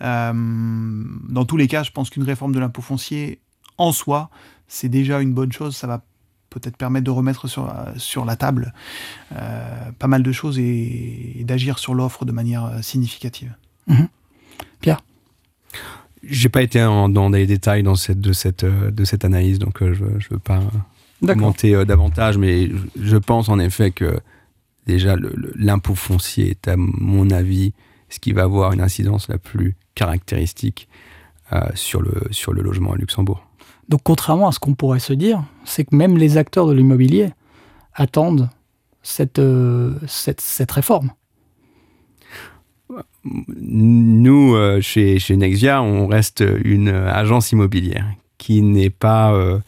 Euh, 0.02 0.34
dans 0.34 1.46
tous 1.46 1.58
les 1.58 1.68
cas, 1.68 1.84
je 1.84 1.92
pense 1.92 2.10
qu'une 2.10 2.24
réforme 2.24 2.54
de 2.54 2.60
l'impôt 2.60 2.82
foncier 2.82 3.40
en 3.78 3.92
soi, 3.92 4.30
c'est 4.68 4.90
déjà 4.90 5.22
une 5.22 5.34
bonne 5.34 5.52
chose. 5.52 5.76
Ça 5.76 5.88
va 5.88 6.04
peut-être 6.50 6.78
permettre 6.78 7.06
de 7.06 7.12
remettre 7.12 7.48
sur, 7.48 7.74
sur 7.98 8.26
la 8.26 8.36
table 8.36 8.74
euh, 9.36 9.92
pas 9.98 10.08
mal 10.08 10.22
de 10.22 10.32
choses 10.32 10.60
et, 10.60 11.42
d'agir 11.46 11.80
sur 11.80 11.96
l'offre 11.96 12.26
de 12.26 12.32
manière 12.32 12.84
significative. 12.84 13.56
Mhm. 13.88 14.08
Pierre? 14.80 15.02
J'ai 16.24 16.50
pas 16.50 16.62
été 16.62 16.80
dans 16.80 17.30
les 17.30 17.46
détails 17.46 17.84
dans 17.84 17.96
cette, 17.96 18.22
de, 18.22 18.34
cette, 18.34 18.64
euh, 18.64 18.92
de 18.92 19.04
cette 19.06 19.26
analyse, 19.26 19.60
donc 19.60 19.82
euh, 19.82 19.94
je 19.94 20.04
ne 20.04 20.30
veux 20.32 20.40
pas 20.40 20.62
commenter 21.26 21.76
euh, 21.76 21.86
davantage, 21.86 22.38
mais 22.38 22.70
je 23.00 23.18
pense 23.18 23.50
en 23.50 23.60
effet 23.60 23.92
que 23.92 24.20
déjà 24.88 25.16
l'impôt 25.56 25.96
foncier 25.96 26.52
est, 26.52 26.68
à 26.68 26.76
mon 26.78 27.30
avis, 27.30 27.74
ce 28.10 28.20
qui 28.20 28.32
va 28.32 28.44
avoir 28.44 28.74
une 28.74 28.82
incidence 28.82 29.28
la 29.28 29.38
plus 29.38 29.76
caractéristique 29.96 30.88
sur, 31.76 32.02
le, 32.02 32.14
sur 32.32 32.52
le 32.52 32.64
logement 32.64 32.94
à 32.94 32.96
Luxembourg. 32.96 33.46
Donc 33.88 34.02
contrairement 34.04 34.48
à 34.48 34.52
ce 34.52 34.60
qu'on 34.60 34.74
pourrait 34.74 35.00
se 35.00 35.14
dire, 35.14 35.44
c'est 35.66 35.84
que 35.86 35.96
même 35.96 36.18
les 36.18 36.38
acteurs 36.38 36.66
de 36.66 36.74
l'immobilier 36.74 37.30
attendent 37.94 38.50
cette, 39.04 39.42
cette, 40.08 40.42
cette 40.42 40.72
réforme 40.72 41.12
nous, 43.26 44.56
euh, 44.56 44.82
chez, 44.82 45.20
chez 45.20 45.36
Nexia, 45.36 45.82
on 45.82 46.08
reste 46.08 46.44
une 46.64 46.90
agence 46.90 47.52
immobilière 47.52 48.06
qui 48.38 48.62
n'est 48.62 48.90
pas, 48.90 49.34
euh, 49.34 49.60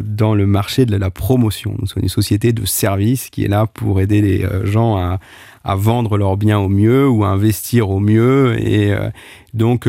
dans 0.00 0.34
le 0.34 0.46
marché 0.46 0.86
de 0.86 0.96
la 0.96 1.10
promotion. 1.10 1.74
Nous 1.78 1.86
sommes 1.86 2.02
une 2.02 2.08
société 2.08 2.52
de 2.52 2.64
services 2.66 3.30
qui 3.30 3.44
est 3.44 3.48
là 3.48 3.66
pour 3.66 4.00
aider 4.00 4.20
les 4.20 4.46
gens 4.64 4.96
à, 4.96 5.18
à 5.64 5.74
vendre 5.76 6.18
leurs 6.18 6.36
biens 6.36 6.58
au 6.58 6.68
mieux 6.68 7.08
ou 7.08 7.24
à 7.24 7.28
investir 7.28 7.90
au 7.90 8.00
mieux. 8.00 8.58
Et 8.60 8.94
donc, 9.54 9.88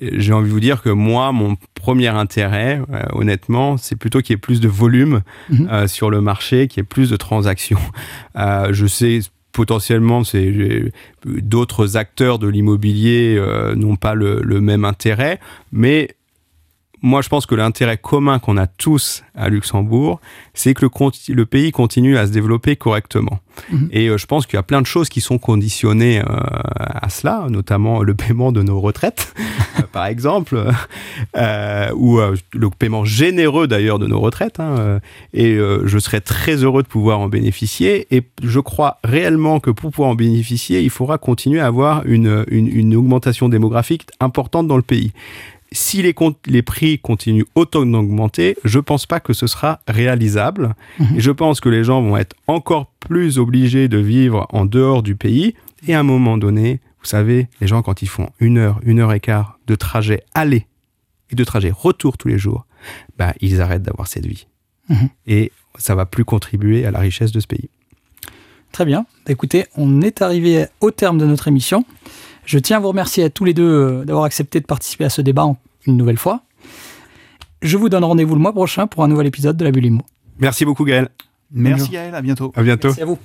j'ai 0.00 0.32
envie 0.32 0.48
de 0.48 0.52
vous 0.52 0.60
dire 0.60 0.82
que 0.82 0.88
moi, 0.88 1.32
mon 1.32 1.56
premier 1.74 2.08
intérêt, 2.08 2.80
euh, 2.92 3.02
honnêtement, 3.12 3.76
c'est 3.76 3.96
plutôt 3.96 4.20
qu'il 4.20 4.34
y 4.34 4.34
ait 4.34 4.38
plus 4.38 4.60
de 4.60 4.68
volume 4.68 5.22
mhm. 5.50 5.68
euh, 5.70 5.86
sur 5.86 6.10
le 6.10 6.20
marché, 6.20 6.68
qu'il 6.68 6.80
y 6.80 6.82
ait 6.82 6.84
plus 6.84 7.10
de 7.10 7.16
transactions. 7.16 7.80
Euh, 8.34 8.72
je 8.72 8.86
sais 8.86 9.20
potentiellement, 9.52 10.24
c'est 10.24 10.90
d'autres 11.24 11.96
acteurs 11.96 12.38
de 12.38 12.48
l'immobilier 12.48 13.40
n'ont 13.76 13.96
pas 13.96 14.14
le, 14.14 14.40
le, 14.42 14.60
même 14.60 14.84
intérêt, 14.84 15.40
mais 15.72 16.08
moi, 17.02 17.20
je 17.20 17.28
pense 17.28 17.46
que 17.46 17.56
l'intérêt 17.56 17.98
commun 17.98 18.38
qu'on 18.38 18.56
a 18.56 18.68
tous 18.68 19.24
à 19.34 19.48
Luxembourg, 19.48 20.20
c'est 20.54 20.72
que 20.72 20.86
le, 20.86 21.34
le, 21.34 21.46
pays 21.46 21.72
continue 21.72 22.16
à 22.16 22.28
se 22.28 22.32
développer 22.32 22.76
correctement. 22.76 23.40
Mhm. 23.72 23.88
Et 23.90 24.06
euh, 24.06 24.18
je 24.18 24.26
pense 24.26 24.46
qu'il 24.46 24.54
y 24.54 24.58
a 24.58 24.62
plein 24.62 24.80
de 24.80 24.86
choses 24.86 25.08
qui 25.08 25.20
sont 25.20 25.38
conditionnées 25.38 26.20
euh, 26.20 26.24
à 26.28 27.08
cela, 27.08 27.46
notamment 27.50 28.02
le 28.02 28.14
paiement 28.14 28.52
de 28.52 28.62
nos 28.62 28.80
retraites, 28.80 29.34
euh, 29.80 29.82
par 29.90 30.06
exemple, 30.06 30.56
ou 31.94 32.20
le 32.52 32.70
paiement 32.70 33.04
généreux 33.04 33.66
d'ailleurs 33.66 33.98
de 33.98 34.06
nos 34.06 34.20
retraites. 34.20 34.60
Hein, 34.60 35.00
et 35.34 35.58
je 35.84 35.98
serais 35.98 36.20
très 36.20 36.62
heureux 36.62 36.84
de 36.84 36.88
pouvoir 36.88 37.18
en 37.18 37.28
bénéficier. 37.28 38.06
Et 38.14 38.22
je 38.42 38.60
crois 38.60 38.98
réellement 39.02 39.58
que 39.58 39.70
pour 39.70 39.90
pouvoir 39.90 40.10
en 40.10 40.14
bénéficier, 40.14 40.82
il 40.82 40.90
faudra 40.90 41.18
continuer 41.18 41.60
à 41.60 41.66
avoir 41.66 42.06
une, 42.06 42.44
une, 42.48 42.68
une 42.68 42.94
augmentation 42.94 43.48
démographique 43.48 44.06
importante 44.20 44.68
dans 44.68 44.76
le 44.76 44.82
pays 44.82 45.12
si 45.72 46.02
les, 46.02 46.14
les, 46.46 46.62
prix 46.62 46.98
continuent 46.98 47.44
autant 47.54 47.84
d'augmenter, 47.84 48.56
je 48.64 48.78
ne 48.78 48.82
pense 48.82 49.06
pas 49.06 49.20
que 49.20 49.32
ce 49.32 49.46
sera 49.46 49.80
réalisable. 49.88 50.74
Mhm. 50.98 51.16
Et 51.16 51.20
je 51.20 51.30
pense 51.30 51.60
que 51.60 51.68
les 51.68 51.84
gens 51.84 52.02
vont 52.02 52.16
être 52.16 52.36
encore 52.46 52.86
plus 53.00 53.38
obligés 53.38 53.88
de 53.88 53.98
vivre 53.98 54.46
en 54.50 54.64
dehors 54.64 55.02
du 55.02 55.16
pays. 55.16 55.54
Et 55.86 55.94
à 55.94 56.00
un 56.00 56.04
moment 56.04 56.38
donné, 56.38 56.80
vous 57.00 57.06
savez, 57.06 57.48
les 57.60 57.66
gens, 57.66 57.82
quand 57.82 58.02
ils 58.02 58.08
font 58.08 58.30
une 58.38 58.58
heure, 58.58 58.80
une 58.84 59.00
heure 59.00 59.12
et 59.12 59.20
quart 59.20 59.58
de 59.66 59.74
trajet 59.74 60.22
aller 60.34 60.66
et 61.30 61.34
de 61.34 61.44
trajet 61.44 61.70
retour 61.70 62.16
tous 62.18 62.28
les 62.28 62.38
jours, 62.38 62.66
bah, 63.18 63.34
ils 63.40 63.60
arrêtent 63.60 63.82
d'avoir 63.82 64.06
cette 64.06 64.26
vie. 64.26 64.46
Mhm. 64.88 65.08
Et 65.26 65.52
ça 65.78 65.94
va 65.94 66.06
plus 66.06 66.24
contribuer 66.24 66.84
à 66.84 66.90
la 66.90 66.98
richesse 66.98 67.32
de 67.32 67.40
ce 67.40 67.46
pays. 67.46 67.70
Très 68.72 68.84
bien. 68.84 69.04
Écoutez, 69.28 69.66
on 69.76 70.00
est 70.00 70.22
arrivé 70.22 70.66
au 70.80 70.90
terme 70.90 71.18
de 71.18 71.26
notre 71.26 71.48
émission. 71.48 71.84
Je 72.44 72.58
tiens 72.58 72.78
à 72.78 72.80
vous 72.80 72.88
remercier 72.88 73.24
à 73.24 73.30
tous 73.30 73.44
les 73.44 73.54
deux 73.54 73.68
euh, 73.68 74.04
d'avoir 74.04 74.24
accepté 74.24 74.60
de 74.60 74.66
participer 74.66 75.04
à 75.04 75.10
ce 75.10 75.22
débat 75.22 75.46
une 75.86 75.96
nouvelle 75.96 76.18
fois. 76.18 76.42
Je 77.62 77.76
vous 77.76 77.88
donne 77.88 78.04
rendez-vous 78.04 78.34
le 78.34 78.40
mois 78.40 78.52
prochain 78.52 78.86
pour 78.86 79.04
un 79.04 79.08
nouvel 79.08 79.26
épisode 79.26 79.56
de 79.56 79.64
la 79.64 79.70
Bulle 79.70 79.98
Merci 80.38 80.64
beaucoup 80.64 80.84
Gaël. 80.84 81.08
Merci 81.52 81.90
Gaël, 81.90 82.14
à 82.14 82.22
bientôt. 82.22 82.52
À 82.56 82.62
bientôt. 82.62 82.88
Merci 82.88 83.02
à 83.02 83.06
vous. 83.06 83.18